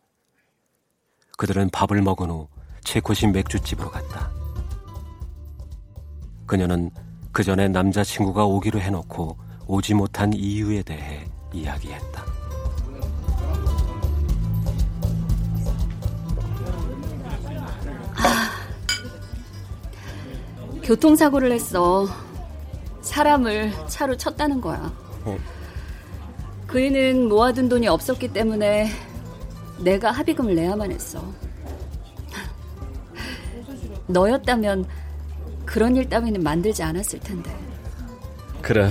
[1.38, 2.47] 그들은 밥을 먹은 후
[2.84, 4.30] 체코식 맥주집으로 갔다.
[6.45, 6.91] 그녀는
[7.32, 9.38] 그 전에 남자친구가 오기로 해놓고
[9.69, 12.25] 오지 못한 이유에 대해 이야기했다.
[20.82, 22.08] 교통사고를 했어.
[23.01, 24.91] 사람을 차로 쳤다는 거야.
[25.25, 25.37] 어.
[26.65, 28.89] 그 애는 모아둔 돈이 없었기 때문에
[29.77, 31.23] 내가 합의금을 내야만 했어.
[34.08, 34.87] 너였다면
[35.63, 37.56] 그런 일 따위는 만들지 않았을 텐데.
[38.63, 38.89] 그래,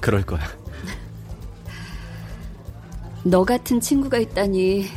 [0.00, 0.40] 그럴 거야.
[3.22, 4.88] 너 같은 친구가 있다니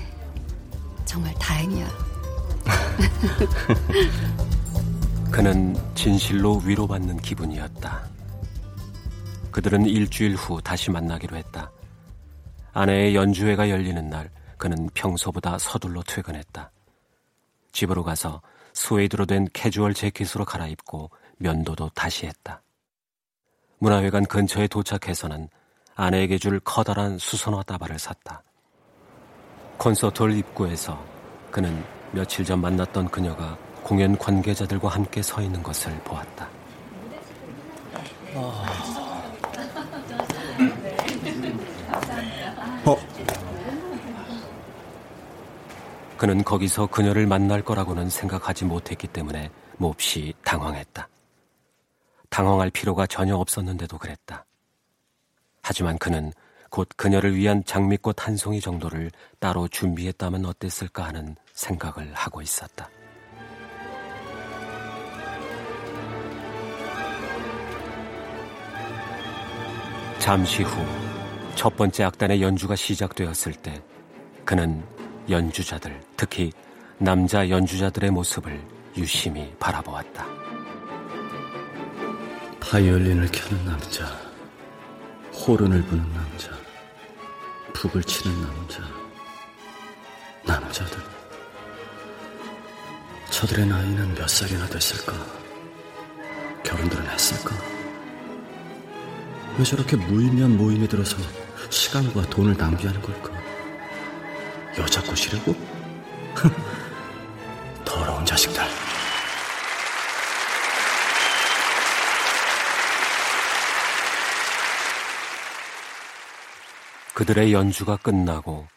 [1.06, 1.88] 정말 다행이야.
[5.32, 8.08] 그는 진실로 위로받는 기분이었다.
[9.52, 11.72] 그들은 일주일 후 다시 만나기로 했다.
[12.74, 16.72] 아내의 연주회가 열리는 날 그는 평소보다 서둘러 퇴근했다.
[17.72, 18.42] 집으로 가서
[18.74, 22.63] 스웨이드로 된 캐주얼 재킷으로 갈아입고 면도도 다시 했다.
[23.84, 25.50] 문화회관 근처에 도착해서는
[25.96, 28.42] 아내에게 줄 커다란 수선화 따발을 샀다.
[29.78, 30.98] 콘서트홀 입구에서
[31.52, 36.48] 그는 며칠 전 만났던 그녀가 공연 관계자들과 함께 서 있는 것을 보았다.
[42.86, 42.98] 어.
[46.18, 51.10] 그는 거기서 그녀를 만날 거라고는 생각하지 못했기 때문에 몹시 당황했다.
[52.34, 54.46] 당황할 필요가 전혀 없었는데도 그랬다.
[55.62, 56.34] 하지만 그는
[56.72, 62.90] 곧 그녀를 위한 장미꽃 한 송이 정도를 따로 준비했다면 어땠을까 하는 생각을 하고 있었다.
[70.20, 71.14] 잠시 후
[71.56, 73.82] 첫 번째 악단의 연주가 시작되었을 때
[74.44, 74.84] 그는
[75.30, 76.52] 연주자들, 특히
[76.98, 78.60] 남자 연주자들의 모습을
[78.98, 80.43] 유심히 바라보았다.
[82.70, 84.06] 바이올린을 켜는 남자,
[85.32, 86.50] 호른을 부는 남자,
[87.74, 88.82] 북을 치는 남자,
[90.44, 90.98] 남자들.
[93.30, 95.14] 저들의 나이는 몇 살이나 됐을까?
[96.64, 97.56] 결혼들은 했을까?
[99.58, 101.18] 왜 저렇게 무의미한 모임에 들어서
[101.70, 103.30] 시간과 돈을 낭비하는 걸까?
[104.80, 105.54] 여자 꼬시려고?
[117.24, 118.68] 그들의 연주가 끝나고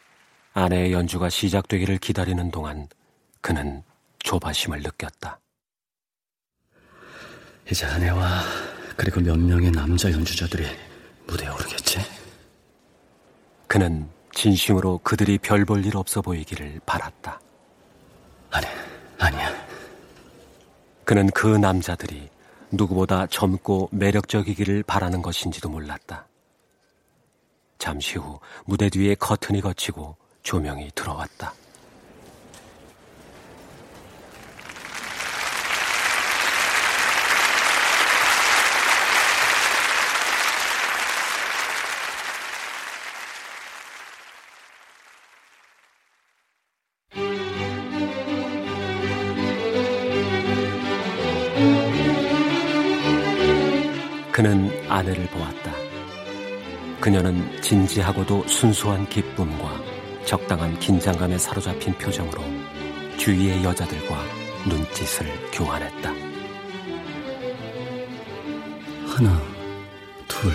[0.52, 2.86] 아내의 연주가 시작되기를 기다리는 동안
[3.40, 3.82] 그는
[4.20, 5.40] 조바심을 느꼈다.
[7.68, 8.42] 이제 아내와
[8.96, 10.64] 그리고 몇 명의 남자 연주자들이
[11.26, 11.98] 무대에 오르겠지?
[13.66, 17.40] 그는 진심으로 그들이 별 볼 일 없어 보이기를 바랐다.
[18.52, 18.66] 아니,
[19.18, 19.52] 아니야.
[21.04, 22.28] 그는 그 남자들이
[22.70, 26.28] 누구보다 젊고 매력적이기를 바라는 것인지도 몰랐다.
[27.78, 31.54] 잠시 후 무대 뒤에 커튼이 걷히고 조명이 들어왔다.
[54.32, 55.85] 그는 아내를 보았다.
[57.00, 59.80] 그녀는 진지하고도 순수한 기쁨과
[60.24, 62.42] 적당한 긴장감에 사로잡힌 표정으로
[63.16, 64.22] 주위의 여자들과
[64.66, 66.10] 눈짓을 교환했다.
[69.06, 69.40] 하나,
[70.26, 70.52] 둘,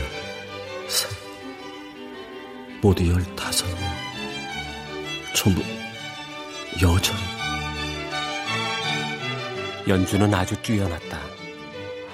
[0.88, 1.10] 셋.
[2.82, 3.89] 모두 열다섯 명.
[5.34, 5.62] 전부
[6.82, 7.16] 여전.
[9.88, 11.20] 연주는 아주 뛰어났다.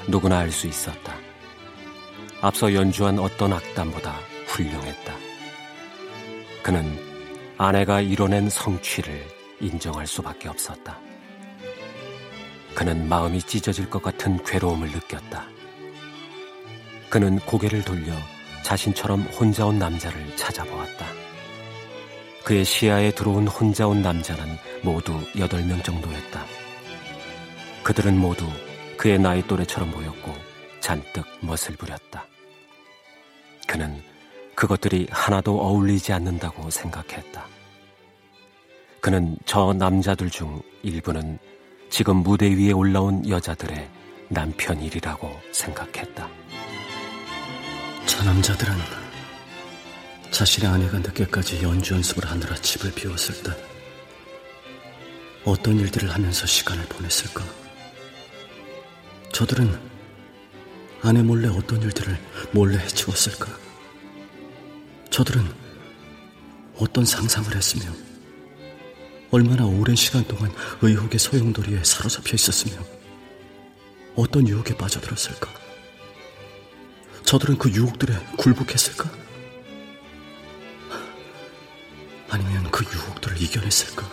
[0.07, 1.16] 누구나 알 수 있었다.
[2.47, 5.13] 앞서 연주한 어떤 악단보다 훌륭했다.
[6.63, 6.97] 그는
[7.57, 9.21] 아내가 이뤄낸 성취를
[9.59, 10.97] 인정할 수밖에 없었다.
[12.73, 15.45] 그는 마음이 찢어질 것 같은 괴로움을 느꼈다.
[17.09, 18.13] 그는 고개를 돌려
[18.63, 21.05] 자신처럼 혼자 온 남자를 찾아보았다.
[22.45, 26.45] 그의 시야에 들어온 혼자 온 남자는 모두 8명 정도였다.
[27.83, 28.47] 그들은 모두
[28.95, 30.33] 그의 나이 또래처럼 보였고
[30.79, 32.25] 잔뜩 멋을 부렸다.
[33.67, 34.01] 그는
[34.55, 37.45] 그것들이 하나도 어울리지 않는다고 생각했다.
[39.01, 41.37] 그는 저 남자들 중 일부는
[41.89, 43.89] 지금 무대 위에 올라온 여자들의
[44.29, 46.27] 남편일이라고 생각했다.
[48.05, 48.73] 저 남자들은
[50.31, 53.51] 자신의 아내가 늦게까지 연주 연습을 하느라 집을 비웠을 때
[55.45, 57.43] 어떤 일들을 하면서 시간을 보냈을까?
[59.31, 59.96] 저들은
[61.07, 62.19] 아내 몰래 어떤 일들을
[62.51, 63.47] 몰래 해치웠을까?
[65.09, 65.41] 저들은
[66.75, 67.85] 어떤 상상을 했으며
[69.31, 70.51] 얼마나 오랜 시간 동안
[70.81, 72.83] 의혹의 소용돌이에 사로잡혀 있었으며
[74.17, 75.49] 어떤 유혹에 빠져들었을까?
[77.23, 79.09] 저들은 그 유혹들에 굴복했을까?
[82.27, 84.05] 아니면 그 유혹들을 이겨냈을까?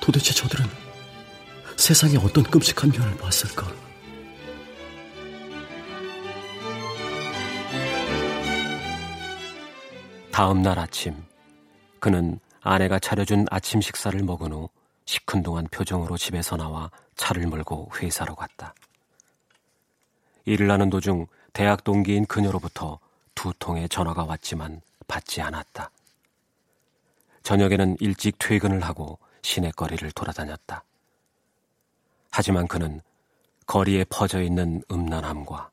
[0.00, 0.64] 도대체 저들은
[1.76, 3.91] 세상에 어떤 끔찍한 면을 봤을까?
[10.32, 11.22] 다음 날 아침,
[12.00, 14.70] 그는 아내가 차려준 아침 식사를 먹은 후
[15.04, 18.74] 시큰둥한 표정으로 집에서 나와 차를 몰고 회사로 갔다.
[20.46, 22.98] 일을 하는 도중 대학 동기인 그녀로부터
[23.34, 25.90] 두 통의 전화가 왔지만 받지 않았다.
[27.42, 30.82] 저녁에는 일찍 퇴근을 하고 시내거리를 돌아다녔다.
[32.30, 33.02] 하지만 그는
[33.66, 35.70] 거리에 퍼져 있는 음란함과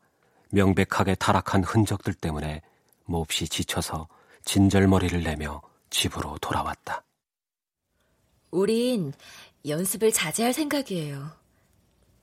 [0.50, 2.62] 명백하게 타락한 흔적들 때문에
[3.06, 4.10] 몹시 지쳐서
[4.46, 7.04] 진절머리를 내며 집으로 돌아왔다.
[8.52, 9.14] 우린
[9.68, 11.32] 연습을 자제할 생각이에요.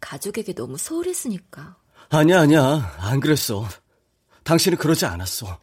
[0.01, 1.77] 가족에게 너무 소홀했으니까.
[2.11, 2.95] 아니야, 아니야.
[2.99, 3.65] 안 그랬어.
[4.45, 5.59] 당신은 그러지 않았어.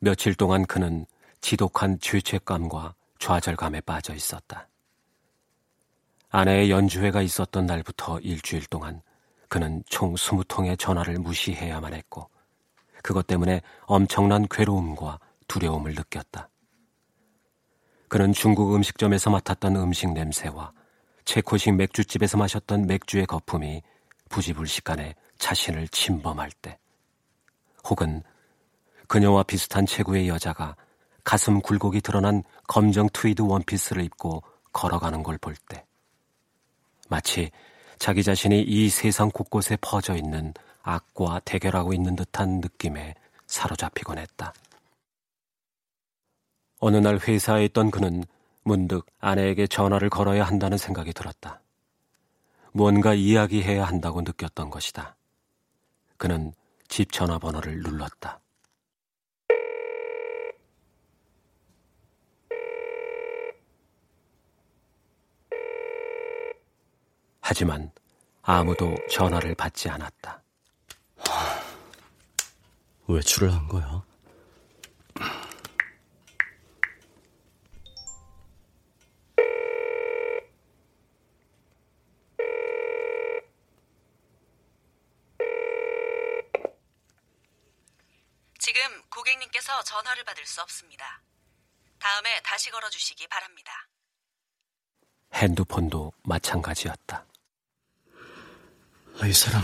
[0.00, 1.06] 며칠 동안 그는
[1.40, 4.68] 지독한 죄책감과 좌절감에 빠져 있었다.
[6.30, 9.00] 아내의 연주회가 있었던 날부터 일주일 동안
[9.48, 12.28] 그는 총 20통의 전화를 무시해야만 했고
[13.02, 16.48] 그것 때문에 엄청난 괴로움과 두려움을 느꼈다.
[18.08, 20.72] 그는 중국 음식점에서 맡았던 음식 냄새와
[21.24, 23.82] 체코식 맥주집에서 마셨던 맥주의 거품이
[24.30, 26.78] 부지불식간에 자신을 침범할 때
[27.88, 28.22] 혹은
[29.08, 30.76] 그녀와 비슷한 체구의 여자가
[31.24, 34.42] 가슴 굴곡이 드러난 검정 트위드 원피스를 입고
[34.72, 35.84] 걸어가는 걸 볼 때
[37.08, 37.50] 마치
[37.98, 40.54] 자기 자신이 이 세상 곳곳에 퍼져 있는
[40.88, 43.14] 악과 대결하고 있는 듯한 느낌에
[43.46, 44.54] 사로잡히곤 했다.
[46.80, 48.24] 어느 날 회사에 있던 그는
[48.62, 51.60] 문득 아내에게 전화를 걸어야 한다는 생각이 들었다.
[52.72, 55.14] 무언가 이야기해야 한다고 느꼈던 것이다.
[56.16, 56.54] 그는
[56.88, 58.40] 집 전화번호를 눌렀다.
[67.40, 67.90] 하지만
[68.42, 70.42] 아무도 전화를 받지 않았다.
[73.08, 74.02] 외출을 한 거야?
[88.58, 91.22] 지금 고객님께서 전화를 받을 수 없습니다.
[91.98, 93.88] 다음에 다시 걸어주시기 바랍니다.
[95.32, 97.24] 핸드폰도 마찬가지였다.
[99.20, 99.62] 아, 이 사람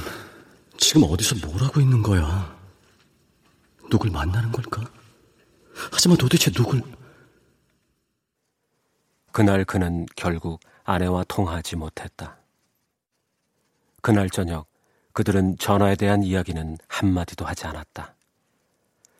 [0.76, 2.54] 지금 어디서 뭘 하고 있는 거야?
[3.90, 4.82] 누굴 만나는 걸까?
[5.92, 6.82] 하지만 도대체 누굴?
[9.32, 12.36] 그날 그는 결국 아내와 통하지 못했다.
[14.00, 14.66] 그날 저녁
[15.12, 18.14] 그들은 전화에 대한 이야기는 한마디도 하지 않았다.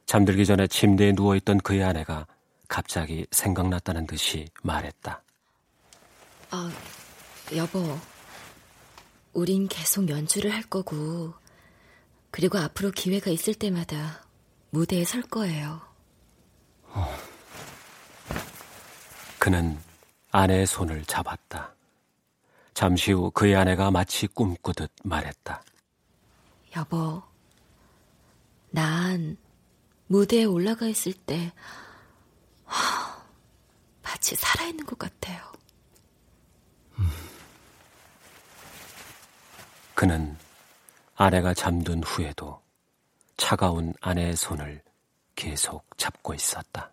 [0.07, 2.27] 잠들기 전에 침대에 누워있던 그의 아내가
[2.69, 5.23] 갑자기 생각났다는 듯이 말했다.
[6.51, 6.71] 아,
[7.57, 7.99] 여보.
[9.33, 11.35] 우린 계속 연주를 할 거고,
[12.35, 14.27] 그리고 앞으로 기회가 있을 때마다
[14.71, 15.81] 무대에 설 거예요.
[16.89, 17.17] 어.
[19.39, 19.79] 그는
[20.33, 21.73] 아내의 손을 잡았다.
[22.75, 25.63] 잠시 후 그의 아내가 마치 꿈꾸듯 말했다.
[26.77, 27.23] 여보,
[28.71, 29.37] 난
[30.09, 31.53] 무대에 올라가 있을 때
[32.65, 33.23] 하,
[34.03, 35.41] 마치 살아있는 것 같아요.
[36.99, 37.09] 음.
[39.95, 40.37] 그는
[41.17, 42.61] 아내가 잠든 후에도
[43.37, 44.83] 차가운 아내의 손을
[45.37, 46.91] 계속 잡고 있었다.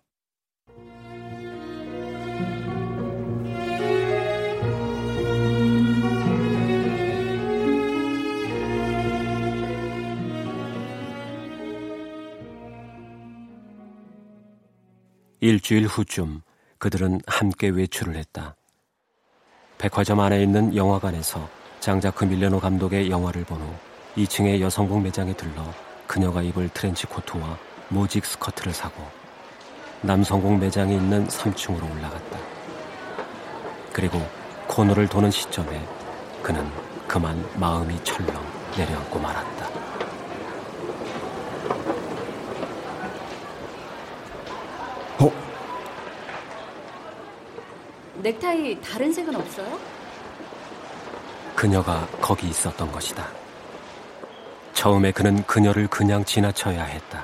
[15.40, 16.44] 일주일 후쯤
[16.78, 18.56] 그들은 함께 외출을 했다.
[19.80, 21.50] 백화점 안에 있는 영화관에서
[21.80, 25.64] 장자크 밀레노 감독의 영화를 본 후 2층의 여성복 매장에 들러
[26.06, 27.58] 그녀가 입을 트렌치 코트와
[27.88, 29.02] 모직 스커트를 사고
[30.02, 32.40] 남성복 매장이 있는 3층으로 올라갔다.
[33.94, 34.22] 그리고
[34.68, 35.86] 코너를 도는 시점에
[36.42, 36.68] 그는
[37.08, 38.34] 그만 마음이 철렁
[38.76, 39.66] 내려앉고 말았다.
[45.20, 45.32] 어?
[48.16, 49.80] 넥타이 다른 색은 없어요?
[51.56, 53.42] 그녀가 거기 있었던 것이다.
[54.82, 57.24] 처음에 그는 그녀를 그냥 지나쳐야 했다.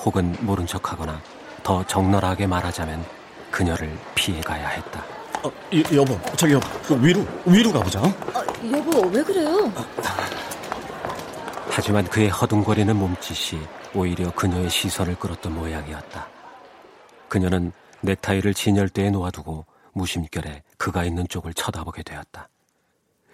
[0.00, 1.22] 혹은 모른 척하거나
[1.62, 3.06] 더 적나라하게 말하자면
[3.52, 5.04] 그녀를 피해가야 했다.
[5.44, 8.00] 어, 여, 여보, 저기 여보, 그 위로, 위로 가보자.
[8.00, 9.72] 아, 여보, 왜 그래요?
[11.70, 13.60] 하지만 그의 허둥거리는 몸짓이
[13.94, 16.26] 오히려 그녀의 시선을 끌었던 모양이었다.
[17.28, 17.70] 그녀는
[18.00, 22.48] 넥타이를 진열대에 놓아두고 무심결에 그가 있는 쪽을 쳐다보게 되었다.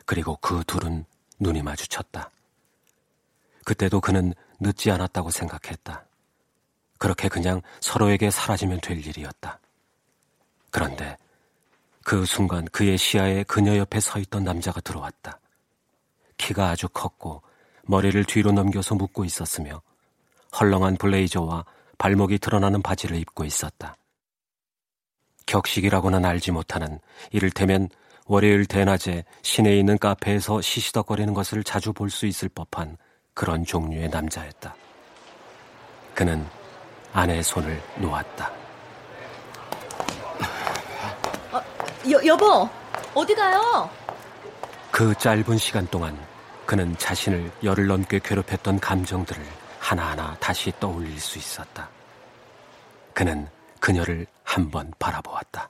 [0.05, 1.07] 그리고 그 둘은
[1.41, 2.31] 눈이 마주쳤다.
[3.69, 6.07] 그때도 그는 늦지 않았다고 생각했다.
[6.97, 9.61] 그렇게 그냥 서로에게 사라지면 될 일이었다.
[10.71, 11.19] 그런데
[12.03, 15.39] 그 순간 그의 시야에 그녀 옆에 서 있던 남자가 들어왔다.
[16.39, 17.43] 키가 아주 컸고
[17.83, 19.83] 머리를 뒤로 넘겨서 묶고 있었으며
[20.59, 21.67] 헐렁한 블레이저와
[21.99, 23.97] 발목이 드러나는 바지를 입고 있었다.
[25.45, 27.01] 격식이라고는 알지 못하는
[27.33, 27.91] 이를테면
[28.25, 32.97] 월요일 대낮에 시내에 있는 카페에서 시시덕거리는 것을 자주 볼 수 있을 법한
[33.39, 34.75] 그런 종류의 남자였다.
[36.13, 36.45] 그는
[37.13, 38.51] 아내의 손을 놓았다.
[41.53, 41.63] 어,
[42.11, 42.69] 여, 여보,
[43.15, 43.89] 어디 가요?
[44.91, 46.19] 그 짧은 시간 동안
[46.67, 49.41] 그는 자신을 열흘 넘게 괴롭혔던 감정들을
[49.79, 51.89] 하나하나 다시 떠올릴 수 있었다.
[53.15, 55.69] 그는 그녀를 한 번 바라보았다.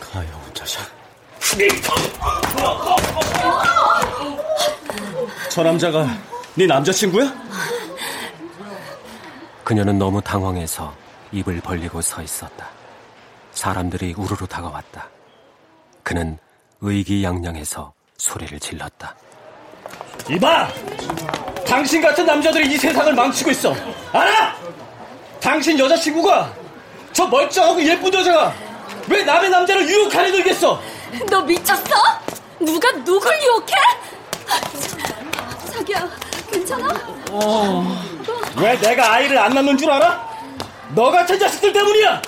[0.00, 0.99] 가요, 자식.
[5.50, 6.06] 저 남자가
[6.54, 7.32] 네 남자친구야?
[9.64, 10.94] 그녀는 너무 당황해서
[11.32, 12.68] 입을 벌리고 서 있었다.
[13.52, 15.08] 사람들이 우르르 다가왔다.
[16.02, 16.38] 그는
[16.80, 19.14] 의기양양해서 소리를 질렀다.
[20.30, 20.68] 이봐!
[21.66, 23.74] 당신 같은 남자들이 이 세상을 망치고 있어.
[24.12, 24.56] 알아?
[25.40, 26.52] 당신 여자친구가
[27.12, 28.52] 저 멀쩡하고 예쁜 여자가
[29.08, 30.80] 왜 남의 남자를 유혹하려 들겠어?
[31.28, 31.94] 너 미쳤어?
[32.60, 33.74] 누가 누굴 유혹해?
[35.72, 36.08] 자기야,
[36.50, 36.88] 괜찮아?
[37.30, 38.02] 어.
[38.56, 40.28] 왜 내가 아이를 안 낳는 줄 알아?
[40.94, 42.22] 너 같은 자식들 때문이야!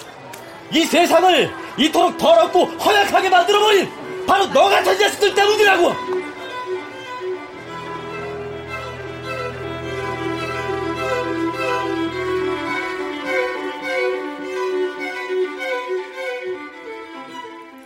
[0.73, 5.95] 이 세상을 이토록 더럽고 허약하게 만들어버린 바로 너 같은 자식들 때문이라고!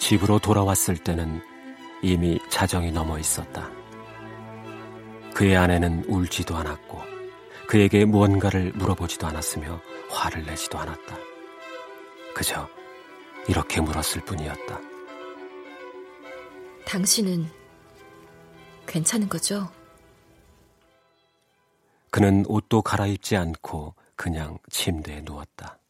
[0.07, 1.43] 집으로 돌아왔을 때는
[2.01, 3.69] 이미 자정이 넘어 있었다.
[5.35, 7.03] 그의 아내는 울지도 않았고
[7.67, 11.17] 그에게 무언가를 물어보지도 않았으며 화를 내지도 않았다.
[12.37, 12.69] 그저
[13.49, 14.81] 이렇게 물었을 뿐이었다.
[16.85, 17.51] 당신은
[18.87, 19.69] 괜찮은 거죠?
[22.11, 25.81] 그는 옷도 갈아입지 않고 그냥 침대에 누웠다.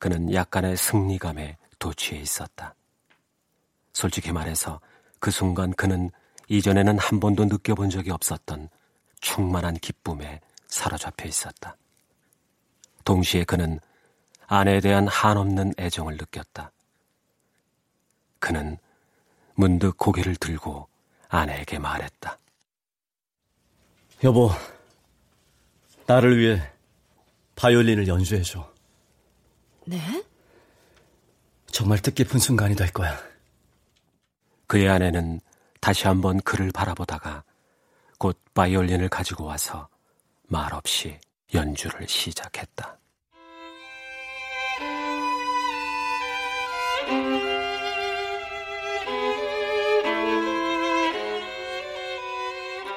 [0.00, 2.74] 그는 약간의 승리감에 도취해 있었다.
[3.98, 4.80] 솔직히 말해서
[5.18, 6.12] 그 순간 그는
[6.46, 8.68] 이전에는 한 번도 느껴본 적이 없었던
[9.20, 11.76] 충만한 기쁨에 사로잡혀 있었다.
[13.04, 13.80] 동시에 그는
[14.46, 16.70] 아내에 대한 한없는 애정을 느꼈다.
[18.38, 18.78] 그는
[19.54, 20.86] 문득 고개를 들고
[21.28, 22.38] 아내에게 말했다.
[24.22, 24.52] 여보,
[26.06, 26.72] 나를 위해
[27.56, 28.72] 바이올린을 연주해줘.
[29.86, 30.24] 네?
[31.72, 33.27] 정말 뜻깊은 순간이 될 거야.
[34.68, 35.40] 그의 아내는
[35.80, 37.42] 다시 한번 그를 바라보다가
[38.18, 39.88] 곧 바이올린을 가지고 와서
[40.46, 41.18] 말없이
[41.54, 42.98] 연주를 시작했다.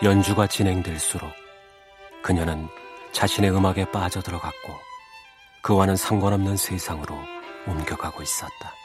[0.03, 1.31] 연주가 진행될수록
[2.21, 2.67] 그녀는
[3.13, 4.73] 자신의 음악에 빠져들어갔고
[5.61, 7.15] 그와는 상관없는 세상으로
[7.67, 8.80] 옮겨가고 있었다.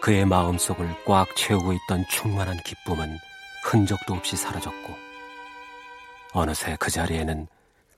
[0.00, 3.18] 그의 마음속을 꽉 채우고 있던 충만한 기쁨은
[3.64, 4.96] 흔적도 없이 사라졌고
[6.32, 7.46] 어느새 그 자리에는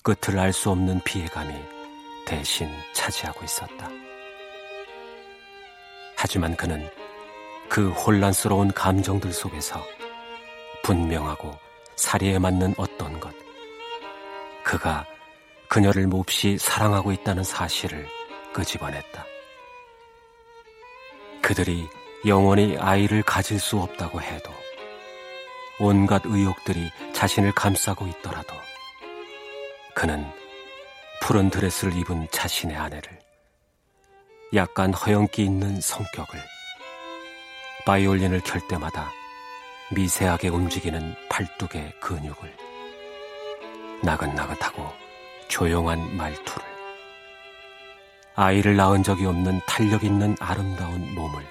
[0.03, 1.55] 끝을 알 수 없는 피해감이
[2.27, 3.89] 대신 차지하고 있었다.
[6.17, 6.89] 하지만 그는
[7.69, 9.81] 그 혼란스러운 감정들 속에서
[10.83, 11.57] 분명하고
[11.97, 13.33] 사리에 맞는 어떤 것,
[14.65, 15.07] 그가
[15.69, 18.07] 그녀를 몹시 사랑하고 있다는 사실을
[18.53, 19.32] 끄집어냈다.
[21.43, 21.89] 그들이
[22.25, 24.53] 영원히 아이를 가질 수 없다고 해도
[25.81, 28.55] 온갖 의욕들이 자신을 감싸고 있더라도
[29.95, 30.25] 그는
[31.21, 33.19] 푸른 드레스를 입은 자신의 아내를
[34.55, 36.41] 약간 허영기 있는 성격을
[37.87, 39.11] 바이올린을 켤 때마다
[39.91, 42.57] 미세하게 움직이는 팔뚝의 근육을
[44.03, 44.93] 나긋나긋하고
[45.49, 46.72] 조용한 말투를
[48.35, 51.47] 아이를 낳은 적이 없는 탄력 있는 아름다운 몸을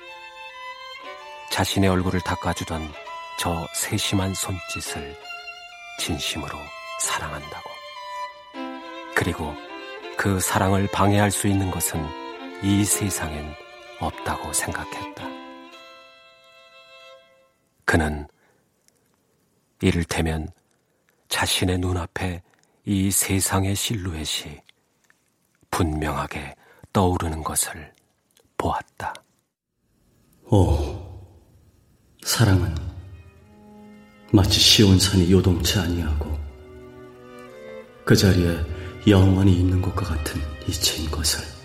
[1.51, 2.91] 자신의 얼굴을 닦아주던
[3.39, 5.15] 저 세심한 손짓을
[5.99, 6.57] 진심으로
[6.99, 7.69] 사랑한다고.
[9.15, 9.53] 그리고
[10.17, 12.03] 그 사랑을 방해할 수 있는 것은
[12.63, 13.53] 이 세상엔
[13.99, 15.23] 없다고 생각했다.
[17.85, 18.27] 그는
[19.81, 20.47] 이를테면
[21.27, 22.41] 자신의 눈앞에
[22.85, 24.61] 이 세상의 실루엣이
[25.69, 26.55] 분명하게
[26.93, 27.93] 떠오르는 것을
[28.57, 29.13] 보았다.
[30.45, 30.99] 오,
[32.23, 32.75] 사랑은
[34.33, 36.37] 마치 시온산이 요동치 아니하고
[38.05, 38.57] 그 자리에
[39.07, 41.60] 영원히 있는 것과 같은 이치인 것을